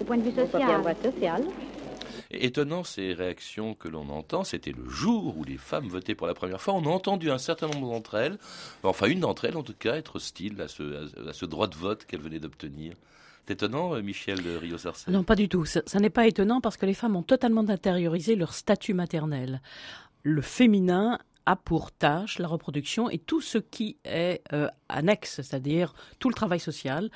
Au 0.00 0.04
point 0.04 0.18
de 0.18 0.22
vue 0.22 0.34
social 0.34 0.82
social 1.02 1.42
Étonnant 2.32 2.82
ces 2.82 3.12
réactions 3.12 3.74
que 3.74 3.88
l'on 3.88 4.08
entend, 4.08 4.44
c'était 4.44 4.72
le 4.72 4.88
jour 4.88 5.36
où 5.36 5.44
les 5.44 5.58
femmes 5.58 5.88
votaient 5.88 6.14
pour 6.14 6.26
la 6.26 6.34
première 6.34 6.60
fois. 6.60 6.74
On 6.74 6.84
a 6.84 6.88
entendu 6.88 7.30
un 7.30 7.38
certain 7.38 7.68
nombre 7.68 7.90
d'entre 7.90 8.14
elles, 8.14 8.38
enfin 8.82 9.06
une 9.06 9.20
d'entre 9.20 9.44
elles 9.44 9.56
en 9.56 9.62
tout 9.62 9.74
cas, 9.74 9.96
être 9.96 10.16
hostile 10.16 10.60
à 10.60 10.68
ce, 10.68 11.44
droit 11.44 11.66
de 11.66 11.76
vote 11.76 12.04
qu'elle 12.06 12.20
venait 12.20 12.38
d'obtenir. 12.38 12.94
C'est 13.46 13.54
étonnant, 13.54 13.94
euh, 13.94 14.02
Michel 14.02 14.40
rio 14.58 14.78
sarcey 14.78 15.10
Non, 15.10 15.24
pas 15.24 15.34
du 15.34 15.48
tout. 15.48 15.64
Ça, 15.64 15.82
n'est 15.98 16.10
pas 16.10 16.26
étonnant 16.26 16.60
parce 16.60 16.76
que 16.76 16.86
les 16.86 16.94
femmes 16.94 17.16
ont 17.16 17.24
totalement 17.24 17.68
intériorisé 17.68 18.36
leur 18.36 18.54
statut 18.54 18.94
maternel. 18.94 19.60
Le 20.22 20.40
féminin 20.42 21.18
a 21.44 21.56
pour 21.56 21.90
tâche 21.90 22.38
la 22.38 22.46
reproduction 22.46 23.10
et 23.10 23.18
tout 23.18 23.40
ce 23.40 23.58
qui 23.58 23.96
est 24.04 24.42
euh, 24.52 24.68
annexe, 24.88 25.42
c'est-à-dire 25.42 25.92
tout 26.20 26.28
le 26.28 26.34
travail 26.34 26.60
social 26.60 27.10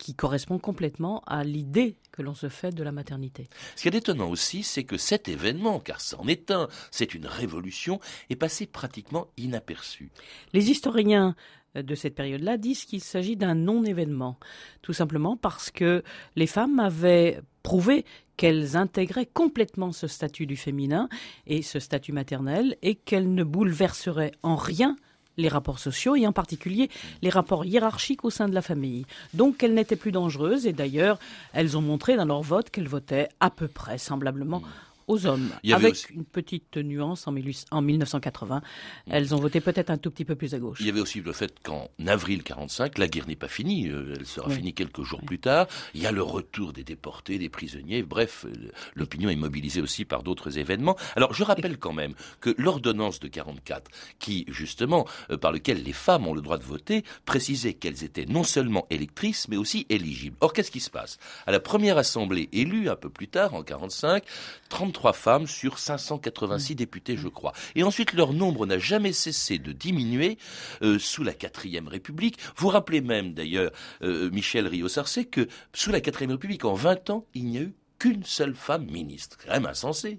qui 0.00 0.14
correspond 0.14 0.58
complètement 0.58 1.22
à 1.26 1.44
l'idée 1.44 1.96
que 2.10 2.22
l'on 2.22 2.34
se 2.34 2.48
fait 2.48 2.74
de 2.74 2.82
la 2.82 2.90
maternité. 2.90 3.48
Ce 3.76 3.82
qui 3.82 3.88
est 3.88 3.94
étonnant 3.94 4.30
aussi, 4.30 4.62
c'est 4.62 4.84
que 4.84 4.96
cet 4.96 5.28
événement, 5.28 5.78
car 5.78 6.00
c'en 6.00 6.26
est 6.26 6.50
un, 6.50 6.68
c'est 6.90 7.14
une 7.14 7.26
révolution, 7.26 8.00
est 8.30 8.36
passé 8.36 8.66
pratiquement 8.66 9.28
inaperçu. 9.36 10.10
Les 10.54 10.70
historiens 10.70 11.36
de 11.74 11.94
cette 11.94 12.14
période-là 12.14 12.56
disent 12.56 12.86
qu'il 12.86 13.02
s'agit 13.02 13.36
d'un 13.36 13.54
non-événement, 13.54 14.38
tout 14.82 14.94
simplement 14.94 15.36
parce 15.36 15.70
que 15.70 16.02
les 16.34 16.48
femmes 16.48 16.80
avaient 16.80 17.40
prouvé 17.62 18.06
qu'elles 18.38 18.76
intégraient 18.76 19.26
complètement 19.26 19.92
ce 19.92 20.06
statut 20.06 20.46
du 20.46 20.56
féminin 20.56 21.10
et 21.46 21.60
ce 21.60 21.78
statut 21.78 22.12
maternel 22.12 22.76
et 22.80 22.94
qu'elles 22.94 23.32
ne 23.32 23.44
bouleverseraient 23.44 24.32
en 24.42 24.56
rien 24.56 24.96
les 25.40 25.48
rapports 25.48 25.78
sociaux 25.78 26.16
et 26.16 26.26
en 26.26 26.32
particulier 26.32 26.90
les 27.22 27.30
rapports 27.30 27.64
hiérarchiques 27.64 28.24
au 28.24 28.30
sein 28.30 28.48
de 28.48 28.54
la 28.54 28.62
famille. 28.62 29.06
Donc 29.34 29.56
qu'elles 29.56 29.74
n'étaient 29.74 29.96
plus 29.96 30.12
dangereuses 30.12 30.66
et 30.66 30.72
d'ailleurs 30.72 31.18
elles 31.52 31.76
ont 31.76 31.82
montré 31.82 32.16
dans 32.16 32.24
leur 32.24 32.42
vote 32.42 32.70
qu'elles 32.70 32.88
votaient 32.88 33.28
à 33.40 33.50
peu 33.50 33.68
près 33.68 33.98
semblablement 33.98 34.62
aux 35.10 35.26
hommes, 35.26 35.50
avec 35.72 36.10
une 36.10 36.24
petite 36.24 36.76
nuance 36.76 37.26
en, 37.26 37.32
1980. 37.32 38.62
Elles 39.10 39.34
ont 39.34 39.38
voté 39.38 39.60
peut-être 39.60 39.90
un 39.90 39.98
tout 39.98 40.10
petit 40.10 40.24
peu 40.24 40.36
plus 40.36 40.54
à 40.54 40.58
gauche. 40.58 40.78
Il 40.80 40.86
y 40.86 40.88
avait 40.88 41.00
aussi 41.00 41.20
le 41.20 41.32
fait 41.32 41.52
qu'en 41.62 41.88
avril 42.06 42.44
45, 42.44 42.96
la 42.96 43.08
guerre 43.08 43.26
n'est 43.26 43.34
pas 43.34 43.48
finie, 43.48 43.88
euh, 43.88 44.14
elle 44.16 44.26
sera 44.26 44.48
finie 44.50 44.72
quelques 44.72 45.02
jours 45.02 45.20
plus 45.20 45.40
tard. 45.40 45.66
Il 45.94 46.00
y 46.00 46.06
a 46.06 46.12
le 46.12 46.22
retour 46.22 46.72
des 46.72 46.84
déportés, 46.84 47.38
des 47.38 47.48
prisonniers, 47.48 48.02
bref, 48.02 48.46
euh, 48.46 48.70
l'opinion 48.94 49.30
est 49.30 49.36
mobilisée 49.36 49.80
aussi 49.80 50.04
par 50.04 50.22
d'autres 50.22 50.58
événements. 50.58 50.96
Alors 51.16 51.34
je 51.34 51.42
rappelle 51.42 51.78
quand 51.78 51.92
même 51.92 52.14
que 52.40 52.54
l'ordonnance 52.56 53.18
de 53.18 53.26
44, 53.26 53.90
qui 54.20 54.44
justement, 54.48 55.08
euh, 55.30 55.36
par 55.36 55.50
lequel 55.50 55.82
les 55.82 55.92
femmes 55.92 56.28
ont 56.28 56.34
le 56.34 56.40
droit 56.40 56.58
de 56.58 56.64
voter, 56.64 57.02
précisait 57.24 57.74
qu'elles 57.74 58.04
étaient 58.04 58.26
non 58.26 58.44
seulement 58.44 58.86
électrices, 58.90 59.48
mais 59.48 59.56
aussi 59.56 59.86
éligibles. 59.88 60.36
Or, 60.40 60.52
qu'est-ce 60.52 60.70
qui 60.70 60.80
se 60.80 60.90
passe? 60.90 61.18
À 61.46 61.50
la 61.50 61.58
première 61.58 61.98
assemblée 61.98 62.48
élue, 62.52 62.88
un 62.88 62.96
peu 62.96 63.10
plus 63.10 63.28
tard, 63.28 63.54
en 63.54 63.64
45, 63.64 64.22
33 64.68 64.99
trois 65.00 65.14
femmes 65.14 65.46
sur 65.46 65.78
586 65.78 66.74
députés, 66.74 67.16
je 67.16 67.28
crois. 67.28 67.54
Et 67.74 67.82
ensuite, 67.82 68.12
leur 68.12 68.34
nombre 68.34 68.66
n'a 68.66 68.78
jamais 68.78 69.14
cessé 69.14 69.58
de 69.58 69.72
diminuer 69.72 70.36
euh, 70.82 70.98
sous 70.98 71.24
la 71.24 71.32
quatrième 71.32 71.88
République. 71.88 72.36
Vous 72.54 72.68
rappelez 72.68 73.00
même, 73.00 73.32
d'ailleurs, 73.32 73.70
euh, 74.02 74.30
Michel 74.30 74.66
Rio-Sarcey, 74.66 75.24
que 75.24 75.48
sous 75.72 75.90
la 75.90 76.02
quatrième 76.02 76.32
République, 76.32 76.66
en 76.66 76.74
20 76.74 77.08
ans, 77.08 77.24
il 77.32 77.46
n'y 77.46 77.56
a 77.56 77.62
eu 77.62 77.74
qu'une 77.98 78.24
seule 78.24 78.54
femme 78.54 78.84
ministre. 78.90 79.38
C'est 79.40 79.46
quand 79.46 79.54
même 79.54 79.64
insensé. 79.64 80.18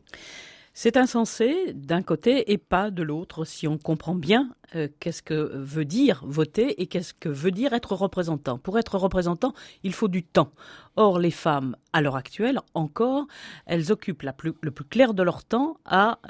C'est 0.84 0.98
insensé 0.98 1.74
d'un 1.76 2.02
côté 2.02 2.52
et 2.52 2.58
pas 2.58 2.90
de 2.90 3.04
l'autre 3.04 3.46
si 3.46 3.68
on 3.68 3.78
comprend 3.78 4.16
bien 4.16 4.50
euh, 4.76 4.88
qu'est-ce 5.00 5.22
que 5.22 5.52
veut 5.54 5.86
dire 5.86 6.24
voter 6.26 6.82
et 6.82 6.88
qu'est-ce 6.88 7.14
que 7.14 7.30
veut 7.30 7.52
dire 7.52 7.74
être 7.74 7.94
représentant. 7.94 8.58
Pour 8.58 8.80
être 8.80 8.98
représentant, 8.98 9.54
il 9.84 9.94
faut 9.94 10.08
du 10.08 10.24
temps. 10.24 10.52
Or, 10.96 11.20
les 11.20 11.30
femmes, 11.30 11.76
à 11.94 12.02
l'heure 12.02 12.16
actuelle, 12.16 12.60
encore, 12.74 13.28
elles 13.68 13.92
occupent 13.92 14.24
le 14.24 14.72
plus 14.72 14.84
clair 14.84 15.14
de 15.14 15.22
leur 15.22 15.44
temps 15.44 15.78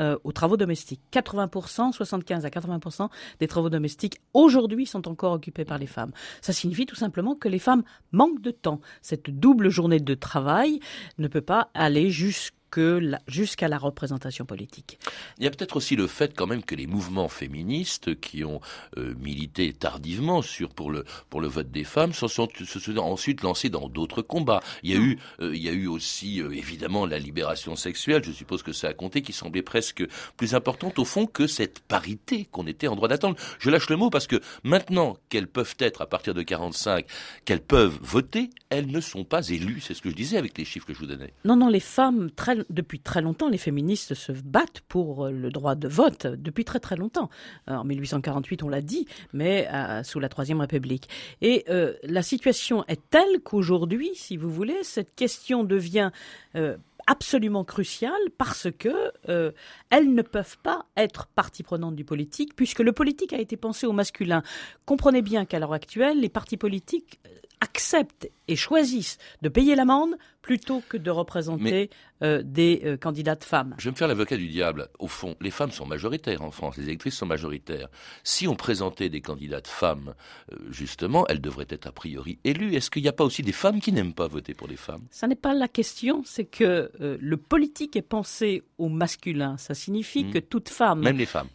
euh, 0.01 0.17
aux 0.25 0.33
travaux 0.33 0.57
domestiques. 0.57 0.99
80%, 1.13 1.93
75 1.93 2.43
à 2.43 2.49
80% 2.49 3.07
des 3.39 3.47
travaux 3.47 3.69
domestiques 3.69 4.19
aujourd'hui 4.33 4.85
sont 4.85 5.07
encore 5.07 5.31
occupés 5.31 5.63
par 5.63 5.77
les 5.77 5.87
femmes. 5.87 6.11
Ça 6.41 6.51
signifie 6.51 6.85
tout 6.85 6.97
simplement 6.97 7.35
que 7.35 7.47
les 7.47 7.57
femmes 7.57 7.83
manquent 8.11 8.41
de 8.41 8.51
temps. 8.51 8.81
Cette 9.01 9.29
double 9.29 9.69
journée 9.69 10.01
de 10.01 10.13
travail 10.13 10.81
ne 11.19 11.29
peut 11.29 11.39
pas 11.39 11.69
aller 11.73 12.09
jusqu'à 12.09 12.60
jusqu'à 13.27 13.67
la 13.67 13.77
représentation 13.77 14.45
politique. 14.45 14.99
Il 15.37 15.43
y 15.43 15.47
a 15.47 15.51
peut-être 15.51 15.75
aussi 15.75 15.95
le 15.95 16.07
fait 16.07 16.33
quand 16.35 16.47
même 16.47 16.63
que 16.63 16.75
les 16.75 16.87
mouvements 16.87 17.29
féministes 17.29 18.19
qui 18.19 18.43
ont 18.43 18.61
euh, 18.97 19.13
milité 19.19 19.73
tardivement 19.73 20.41
sur, 20.41 20.69
pour, 20.69 20.91
le, 20.91 21.05
pour 21.29 21.41
le 21.41 21.47
vote 21.47 21.71
des 21.71 21.83
femmes 21.83 22.13
se 22.13 22.27
sont, 22.27 22.47
se 22.65 22.79
sont 22.79 22.97
ensuite 22.97 23.41
lancés 23.41 23.69
dans 23.69 23.89
d'autres 23.89 24.21
combats. 24.21 24.61
Il 24.83 24.91
y 24.91 24.93
a 24.95 24.99
eu, 24.99 25.19
euh, 25.41 25.55
il 25.55 25.61
y 25.61 25.69
a 25.69 25.73
eu 25.73 25.87
aussi 25.87 26.41
euh, 26.41 26.51
évidemment 26.51 27.05
la 27.05 27.19
libération 27.19 27.75
sexuelle, 27.75 28.23
je 28.23 28.31
suppose 28.31 28.63
que 28.63 28.73
ça 28.73 28.89
a 28.89 28.93
compté, 28.93 29.21
qui 29.21 29.33
semblait 29.33 29.61
presque 29.61 30.03
plus 30.37 30.55
importante 30.55 30.99
au 30.99 31.05
fond 31.05 31.25
que 31.25 31.47
cette 31.47 31.79
parité 31.79 32.45
qu'on 32.51 32.67
était 32.67 32.87
en 32.87 32.95
droit 32.95 33.07
d'attendre. 33.07 33.35
Je 33.59 33.69
lâche 33.69 33.89
le 33.89 33.97
mot 33.97 34.09
parce 34.09 34.27
que 34.27 34.39
maintenant 34.63 35.17
qu'elles 35.29 35.47
peuvent 35.47 35.75
être 35.79 36.01
à 36.01 36.05
partir 36.05 36.33
de 36.33 36.41
45, 36.41 37.05
qu'elles 37.45 37.61
peuvent 37.61 37.97
voter, 38.01 38.49
elles 38.69 38.87
ne 38.87 39.01
sont 39.01 39.23
pas 39.23 39.47
élues. 39.49 39.81
C'est 39.81 39.93
ce 39.93 40.01
que 40.01 40.09
je 40.09 40.15
disais 40.15 40.37
avec 40.37 40.57
les 40.57 40.65
chiffres 40.65 40.85
que 40.85 40.93
je 40.93 40.99
vous 40.99 41.05
donnais. 41.05 41.33
Non, 41.45 41.55
non, 41.55 41.67
les 41.67 41.79
femmes 41.79 42.31
très 42.31 42.55
depuis 42.69 42.99
très 42.99 43.21
longtemps, 43.21 43.49
les 43.49 43.57
féministes 43.57 44.13
se 44.13 44.31
battent 44.31 44.81
pour 44.87 45.25
euh, 45.25 45.31
le 45.31 45.49
droit 45.49 45.75
de 45.75 45.87
vote, 45.87 46.27
depuis 46.27 46.65
très 46.65 46.79
très 46.79 46.95
longtemps. 46.95 47.29
Euh, 47.69 47.75
en 47.75 47.83
1848, 47.83 48.63
on 48.63 48.69
l'a 48.69 48.81
dit, 48.81 49.07
mais 49.33 49.67
euh, 49.71 50.03
sous 50.03 50.19
la 50.19 50.29
Troisième 50.29 50.59
République. 50.59 51.09
Et 51.41 51.65
la 52.03 52.21
situation 52.21 52.83
est 52.87 53.01
telle 53.09 53.41
qu'aujourd'hui, 53.43 54.11
si 54.15 54.37
vous 54.37 54.49
voulez, 54.49 54.83
cette 54.83 55.15
question 55.15 55.63
devient 55.63 56.11
absolument 57.07 57.63
cruciale 57.63 58.11
parce 58.37 58.67
que 58.77 59.11
elles 59.89 60.13
ne 60.13 60.21
peuvent 60.21 60.57
pas 60.63 60.85
être 60.97 61.27
partie 61.27 61.63
prenante 61.63 61.95
du 61.95 62.05
politique 62.05 62.55
puisque 62.55 62.79
le 62.79 62.91
politique 62.91 63.33
a 63.33 63.39
été 63.39 63.57
pensé 63.57 63.85
au 63.85 63.91
masculin. 63.91 64.43
Comprenez 64.85 65.21
bien 65.21 65.45
qu'à 65.45 65.59
l'heure 65.59 65.73
actuelle, 65.73 66.19
les 66.19 66.29
partis 66.29 66.57
politiques 66.57 67.19
acceptent 67.61 68.29
et 68.47 68.55
choisissent 68.55 69.17
de 69.41 69.49
payer 69.49 69.75
l'amende 69.75 70.17
plutôt 70.41 70.81
que 70.89 70.97
de 70.97 71.11
représenter 71.11 71.89
euh, 72.23 72.41
des 72.43 72.81
euh, 72.83 72.97
candidates 72.97 73.43
femmes. 73.43 73.75
Je 73.77 73.85
vais 73.85 73.91
me 73.91 73.95
faire 73.95 74.07
l'avocat 74.07 74.35
du 74.35 74.47
diable. 74.47 74.89
Au 74.99 75.07
fond, 75.07 75.35
les 75.39 75.51
femmes 75.51 75.71
sont 75.71 75.85
majoritaires 75.85 76.41
en 76.41 76.51
France, 76.51 76.77
les 76.77 76.85
électrices 76.85 77.15
sont 77.15 77.27
majoritaires. 77.27 77.87
Si 78.23 78.47
on 78.47 78.55
présentait 78.55 79.09
des 79.09 79.21
candidates 79.21 79.67
femmes, 79.67 80.15
euh, 80.51 80.57
justement, 80.71 81.25
elles 81.27 81.41
devraient 81.41 81.67
être 81.69 81.87
a 81.87 81.91
priori 81.91 82.39
élues. 82.43 82.75
Est-ce 82.75 82.89
qu'il 82.89 83.03
n'y 83.03 83.07
a 83.07 83.13
pas 83.13 83.23
aussi 83.23 83.43
des 83.43 83.51
femmes 83.51 83.79
qui 83.79 83.91
n'aiment 83.91 84.15
pas 84.15 84.27
voter 84.27 84.55
pour 84.55 84.67
les 84.67 84.77
femmes? 84.77 85.05
Ça 85.11 85.27
n'est 85.27 85.35
pas 85.35 85.53
la 85.53 85.67
question, 85.67 86.23
c'est 86.25 86.45
que 86.45 86.91
le 86.99 87.37
politique 87.37 87.95
est 87.95 88.01
pensé 88.01 88.63
au 88.77 88.89
masculin. 88.89 89.57
Ça 89.57 89.73
signifie 89.73 90.25
hmm. 90.25 90.31
que 90.33 90.39
toute 90.39 90.69
femme... 90.69 91.01
Même 91.01 91.17
les 91.17 91.25
femmes 91.25 91.47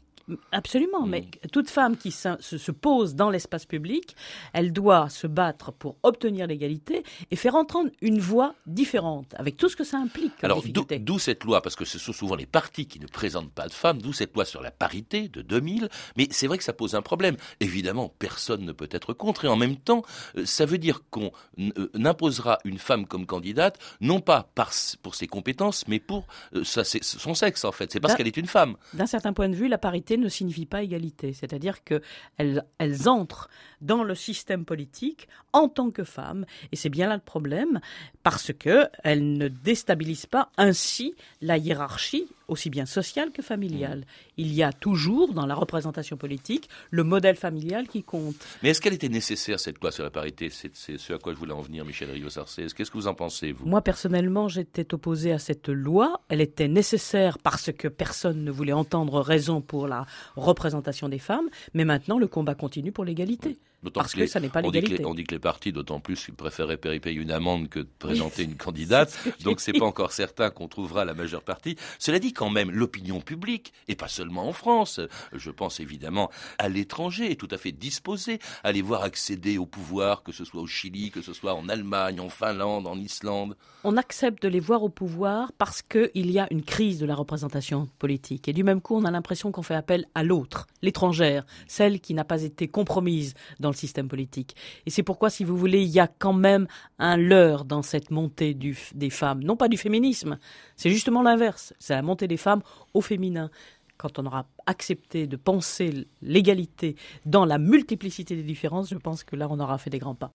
Absolument, 0.50 1.06
mais 1.06 1.26
toute 1.52 1.70
femme 1.70 1.96
qui 1.96 2.10
se, 2.10 2.36
se 2.40 2.72
pose 2.72 3.14
dans 3.14 3.30
l'espace 3.30 3.64
public, 3.64 4.16
elle 4.52 4.72
doit 4.72 5.08
se 5.08 5.28
battre 5.28 5.72
pour 5.72 5.96
obtenir 6.02 6.48
l'égalité 6.48 7.04
et 7.30 7.36
faire 7.36 7.54
entendre 7.54 7.90
une 8.00 8.18
voix 8.18 8.54
différente, 8.66 9.34
avec 9.38 9.56
tout 9.56 9.68
ce 9.68 9.76
que 9.76 9.84
ça 9.84 9.98
implique. 9.98 10.32
Alors, 10.42 10.62
d'où 10.64 11.18
cette 11.20 11.44
loi, 11.44 11.62
parce 11.62 11.76
que 11.76 11.84
ce 11.84 12.00
sont 12.00 12.12
souvent 12.12 12.34
les 12.34 12.46
partis 12.46 12.86
qui 12.86 12.98
ne 12.98 13.06
présentent 13.06 13.52
pas 13.52 13.68
de 13.68 13.72
femmes, 13.72 14.02
d'où 14.02 14.12
cette 14.12 14.34
loi 14.34 14.44
sur 14.44 14.62
la 14.62 14.72
parité 14.72 15.28
de 15.28 15.42
2000, 15.42 15.88
mais 16.16 16.26
c'est 16.32 16.48
vrai 16.48 16.58
que 16.58 16.64
ça 16.64 16.72
pose 16.72 16.96
un 16.96 17.02
problème. 17.02 17.36
Évidemment, 17.60 18.12
personne 18.18 18.64
ne 18.64 18.72
peut 18.72 18.88
être 18.90 19.12
contre, 19.12 19.44
et 19.44 19.48
en 19.48 19.56
même 19.56 19.76
temps, 19.76 20.02
euh, 20.36 20.44
ça 20.44 20.66
veut 20.66 20.78
dire 20.78 21.02
qu'on 21.10 21.30
euh, 21.60 21.88
imposera 22.04 22.58
une 22.64 22.78
femme 22.78 23.06
comme 23.06 23.26
candidate, 23.26 23.78
non 24.00 24.20
pas 24.20 24.50
par, 24.56 24.72
pour 25.02 25.14
ses 25.14 25.28
compétences, 25.28 25.86
mais 25.86 26.00
pour 26.00 26.26
euh, 26.54 26.64
son 26.64 27.34
sexe, 27.34 27.64
en 27.64 27.72
fait. 27.72 27.92
C'est 27.92 28.00
parce 28.00 28.16
qu'elle 28.16 28.26
est 28.26 28.36
une 28.36 28.46
femme. 28.46 28.76
D'un 28.92 29.06
certain 29.06 29.32
point 29.32 29.48
de 29.48 29.54
vue, 29.54 29.68
la 29.68 29.78
parité 29.78 30.15
ne 30.20 30.28
signifie 30.28 30.66
pas 30.66 30.82
égalité. 30.82 31.32
C'est-à-dire 31.32 31.84
qu'elles 31.84 32.64
elles 32.78 33.08
entrent 33.08 33.48
dans 33.80 34.02
le 34.02 34.14
système 34.14 34.64
politique 34.64 35.28
en 35.52 35.68
tant 35.68 35.90
que 35.90 36.04
femmes. 36.04 36.46
Et 36.72 36.76
c'est 36.76 36.88
bien 36.88 37.08
là 37.08 37.14
le 37.14 37.22
problème, 37.22 37.80
parce 38.22 38.52
qu'elles 38.52 39.36
ne 39.36 39.48
déstabilisent 39.48 40.26
pas 40.26 40.50
ainsi 40.56 41.14
la 41.40 41.58
hiérarchie 41.58 42.26
aussi 42.48 42.70
bien 42.70 42.86
sociale 42.86 43.32
que 43.32 43.42
familiale. 43.42 44.04
Il 44.36 44.52
y 44.52 44.62
a 44.62 44.72
toujours 44.72 45.32
dans 45.32 45.46
la 45.46 45.54
représentation 45.54 46.16
politique 46.16 46.68
le 46.90 47.04
modèle 47.04 47.36
familial 47.36 47.88
qui 47.88 48.02
compte. 48.02 48.36
Mais 48.62 48.70
est-ce 48.70 48.80
qu'elle 48.80 48.94
était 48.94 49.08
nécessaire, 49.08 49.58
cette 49.58 49.80
loi 49.80 49.90
sur 49.90 50.04
la 50.04 50.10
parité? 50.10 50.50
C'est 50.50 50.72
ce 50.74 51.12
à 51.12 51.18
quoi 51.18 51.32
je 51.32 51.38
voulais 51.38 51.52
en 51.52 51.60
venir, 51.60 51.84
Michel 51.84 52.10
Rio-Sarcès. 52.10 52.68
Qu'est-ce 52.74 52.90
que 52.90 52.98
vous 52.98 53.08
en 53.08 53.14
pensez, 53.14 53.52
vous? 53.52 53.66
Moi, 53.66 53.82
personnellement, 53.82 54.48
j'étais 54.48 54.94
opposée 54.94 55.32
à 55.32 55.38
cette 55.38 55.68
loi. 55.68 56.20
Elle 56.28 56.40
était 56.40 56.68
nécessaire 56.68 57.38
parce 57.38 57.72
que 57.72 57.88
personne 57.88 58.44
ne 58.44 58.50
voulait 58.50 58.72
entendre 58.72 59.20
raison 59.20 59.60
pour 59.60 59.88
la 59.88 60.06
représentation 60.36 61.08
des 61.08 61.18
femmes. 61.18 61.48
Mais 61.74 61.84
maintenant, 61.84 62.18
le 62.18 62.26
combat 62.26 62.54
continue 62.54 62.92
pour 62.92 63.04
l'égalité. 63.04 63.58
Parce 63.90 64.14
que, 64.14 64.26
ça 64.26 64.40
n'est 64.40 64.48
pas 64.48 64.60
l'égalité. 64.60 65.04
On 65.04 65.14
dit 65.14 65.24
que 65.24 65.34
les 65.34 65.40
partis, 65.40 65.72
d'autant 65.72 66.00
plus, 66.00 66.30
préféraient 66.36 66.76
payer 66.76 67.12
une 67.12 67.30
amende 67.30 67.68
que 67.68 67.80
de 67.80 67.88
présenter 67.98 68.42
une 68.42 68.54
candidate. 68.56 69.18
Donc, 69.42 69.60
c'est 69.60 69.72
pas 69.72 69.84
encore 69.84 70.12
certain 70.12 70.50
qu'on 70.50 70.68
trouvera 70.68 71.04
la 71.04 71.14
majeure 71.14 71.42
partie. 71.42 71.76
Cela 71.98 72.18
dit, 72.18 72.32
quand 72.32 72.50
même, 72.50 72.70
l'opinion 72.70 73.20
publique, 73.20 73.72
et 73.88 73.94
pas 73.94 74.08
seulement 74.08 74.48
en 74.48 74.52
France, 74.52 75.00
je 75.32 75.50
pense 75.50 75.80
évidemment 75.80 76.30
à 76.58 76.68
l'étranger, 76.68 77.30
est 77.30 77.36
tout 77.36 77.48
à 77.50 77.58
fait 77.58 77.72
disposée 77.72 78.38
à 78.64 78.72
les 78.72 78.82
voir 78.82 79.02
accéder 79.02 79.58
au 79.58 79.66
pouvoir, 79.66 80.22
que 80.22 80.32
ce 80.32 80.44
soit 80.44 80.60
au 80.60 80.66
Chili, 80.66 81.10
que 81.10 81.22
ce 81.22 81.32
soit 81.32 81.54
en 81.54 81.68
Allemagne, 81.68 82.20
en 82.20 82.28
Finlande, 82.28 82.86
en 82.86 82.98
Islande. 82.98 83.56
On 83.84 83.96
accepte 83.96 84.42
de 84.42 84.48
les 84.48 84.60
voir 84.60 84.82
au 84.82 84.88
pouvoir 84.88 85.52
parce 85.58 85.82
qu'il 85.82 86.30
y 86.30 86.38
a 86.38 86.48
une 86.50 86.62
crise 86.62 86.98
de 86.98 87.06
la 87.06 87.14
représentation 87.14 87.88
politique. 87.98 88.48
Et 88.48 88.52
du 88.52 88.64
même 88.64 88.80
coup, 88.80 88.96
on 88.96 89.04
a 89.04 89.10
l'impression 89.10 89.52
qu'on 89.52 89.62
fait 89.62 89.74
appel 89.74 90.06
à 90.14 90.22
l'autre, 90.22 90.66
l'étrangère, 90.82 91.44
celle 91.68 92.00
qui 92.00 92.14
n'a 92.14 92.24
pas 92.24 92.42
été 92.42 92.68
compromise 92.68 93.34
dans 93.60 93.70
le 93.70 93.75
système 93.76 94.08
politique. 94.08 94.56
Et 94.86 94.90
c'est 94.90 95.02
pourquoi, 95.02 95.30
si 95.30 95.44
vous 95.44 95.56
voulez, 95.56 95.82
il 95.82 95.90
y 95.90 96.00
a 96.00 96.08
quand 96.08 96.32
même 96.32 96.66
un 96.98 97.16
leurre 97.16 97.64
dans 97.64 97.82
cette 97.82 98.10
montée 98.10 98.54
des 98.54 99.10
femmes. 99.10 99.42
Non 99.42 99.56
pas 99.56 99.68
du 99.68 99.76
féminisme, 99.76 100.38
c'est 100.76 100.90
justement 100.90 101.22
l'inverse. 101.22 101.74
C'est 101.78 101.94
la 101.94 102.02
montée 102.02 102.28
des 102.28 102.36
femmes 102.36 102.62
au 102.94 103.00
féminin 103.00 103.50
quand 103.96 104.18
on 104.18 104.26
aura 104.26 104.46
accepté 104.66 105.26
de 105.26 105.36
penser 105.36 106.06
l'égalité 106.22 106.96
dans 107.24 107.44
la 107.44 107.58
multiplicité 107.58 108.36
des 108.36 108.42
différences, 108.42 108.90
je 108.90 108.96
pense 108.96 109.24
que 109.24 109.36
là, 109.36 109.48
on 109.50 109.58
aura 109.58 109.78
fait 109.78 109.90
des 109.90 109.98
grands 109.98 110.14
pas. 110.14 110.32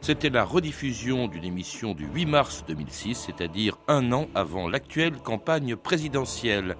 C'était 0.00 0.30
la 0.30 0.44
rediffusion 0.44 1.28
d'une 1.28 1.44
émission 1.44 1.92
du 1.92 2.06
8 2.06 2.24
mars 2.24 2.64
2006, 2.66 3.14
c'est-à-dire 3.14 3.76
un 3.86 4.12
an 4.12 4.28
avant 4.34 4.66
l'actuelle 4.66 5.18
campagne 5.18 5.76
présidentielle. 5.76 6.76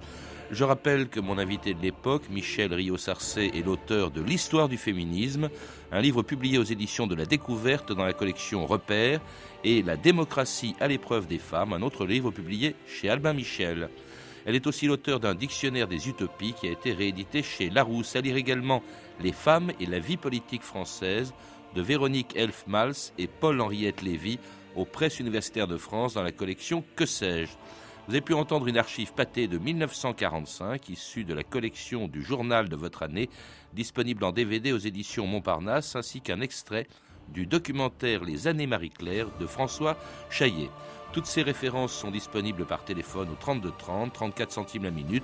Je 0.51 0.65
rappelle 0.65 1.07
que 1.07 1.21
mon 1.21 1.37
invité 1.37 1.73
de 1.73 1.81
l'époque, 1.81 2.29
Michel 2.29 2.73
Rio-Sarcé, 2.73 3.51
est 3.53 3.65
l'auteur 3.65 4.11
de 4.11 4.21
L'histoire 4.21 4.67
du 4.67 4.75
féminisme, 4.75 5.49
un 5.93 6.01
livre 6.01 6.23
publié 6.23 6.57
aux 6.57 6.63
éditions 6.65 7.07
de 7.07 7.15
la 7.15 7.25
Découverte 7.25 7.93
dans 7.93 8.03
la 8.03 8.11
collection 8.11 8.65
Repères, 8.65 9.21
et 9.63 9.81
La 9.81 9.95
démocratie 9.95 10.75
à 10.81 10.89
l'épreuve 10.89 11.25
des 11.25 11.37
femmes, 11.37 11.71
un 11.71 11.81
autre 11.81 12.05
livre 12.05 12.31
publié 12.31 12.75
chez 12.85 13.09
Albin 13.09 13.31
Michel. 13.31 13.87
Elle 14.45 14.55
est 14.55 14.67
aussi 14.67 14.87
l'auteur 14.87 15.21
d'un 15.21 15.35
dictionnaire 15.35 15.87
des 15.87 16.09
utopies 16.09 16.51
qui 16.51 16.67
a 16.67 16.71
été 16.71 16.91
réédité 16.91 17.43
chez 17.43 17.69
Larousse. 17.69 18.17
Elle 18.17 18.25
lire 18.25 18.35
également 18.35 18.83
Les 19.21 19.31
femmes 19.31 19.71
et 19.79 19.85
la 19.85 19.99
vie 19.99 20.17
politique 20.17 20.63
française 20.63 21.33
de 21.75 21.81
Véronique 21.81 22.35
Elf-Mals 22.35 23.13
et 23.17 23.27
Paul-Henriette 23.27 24.01
Lévy 24.01 24.37
aux 24.75 24.83
presses 24.83 25.21
universitaires 25.21 25.67
de 25.67 25.77
France 25.77 26.15
dans 26.15 26.23
la 26.23 26.33
collection 26.33 26.83
Que 26.97 27.05
sais-je 27.05 27.51
vous 28.11 28.15
avez 28.15 28.25
pu 28.25 28.33
entendre 28.33 28.67
une 28.67 28.77
archive 28.77 29.13
pâtée 29.13 29.47
de 29.47 29.57
1945, 29.57 30.89
issue 30.89 31.23
de 31.23 31.33
la 31.33 31.45
collection 31.45 32.09
du 32.09 32.21
journal 32.21 32.67
de 32.67 32.75
votre 32.75 33.03
année, 33.03 33.29
disponible 33.71 34.25
en 34.25 34.33
DVD 34.33 34.73
aux 34.73 34.77
éditions 34.77 35.25
Montparnasse, 35.25 35.95
ainsi 35.95 36.19
qu'un 36.19 36.41
extrait 36.41 36.87
du 37.29 37.45
documentaire 37.45 38.25
Les 38.25 38.47
années 38.47 38.67
Marie-Claire 38.67 39.27
de 39.39 39.45
François 39.45 39.95
Chaillet. 40.29 40.69
Toutes 41.13 41.25
ces 41.25 41.41
références 41.41 41.93
sont 41.93 42.11
disponibles 42.11 42.65
par 42.65 42.83
téléphone 42.83 43.29
au 43.29 43.35
32 43.35 43.71
30, 43.79 44.11
34 44.11 44.51
centimes 44.51 44.83
la 44.83 44.91
minute, 44.91 45.23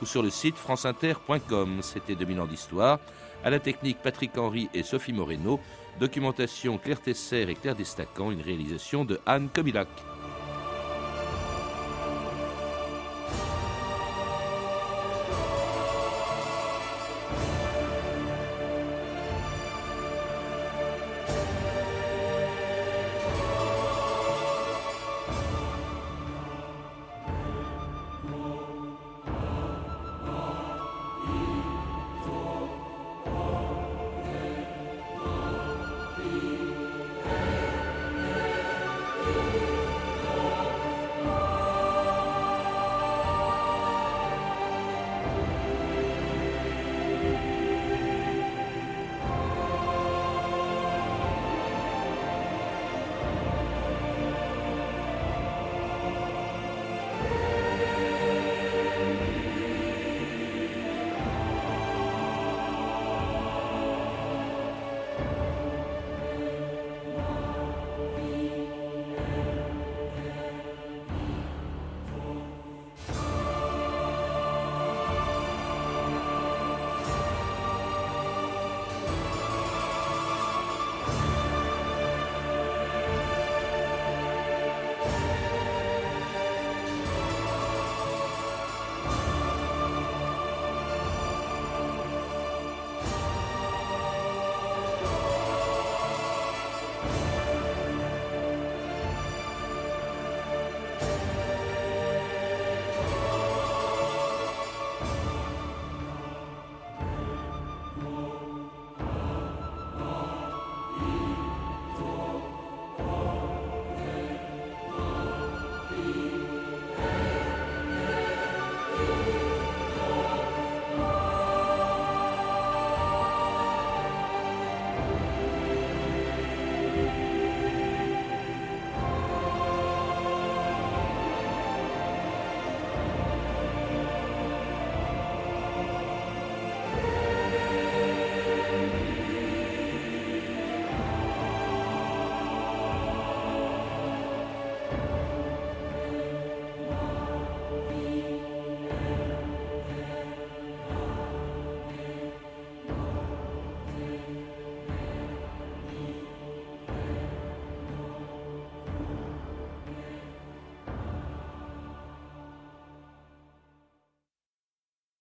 ou 0.00 0.06
sur 0.06 0.22
le 0.22 0.30
site 0.30 0.56
franceinter.com. 0.56 1.80
C'était 1.82 2.14
2000 2.14 2.40
ans 2.40 2.46
d'histoire. 2.46 3.00
À 3.42 3.50
la 3.50 3.58
technique, 3.58 3.98
Patrick 4.00 4.38
Henry 4.38 4.68
et 4.74 4.84
Sophie 4.84 5.12
Moreno. 5.12 5.58
Documentation 5.98 6.78
Claire 6.78 7.02
Tesser 7.02 7.46
et 7.48 7.54
Claire 7.56 7.74
Destacan, 7.74 8.30
une 8.30 8.42
réalisation 8.42 9.04
de 9.04 9.18
Anne 9.26 9.48
Comilac. 9.52 9.88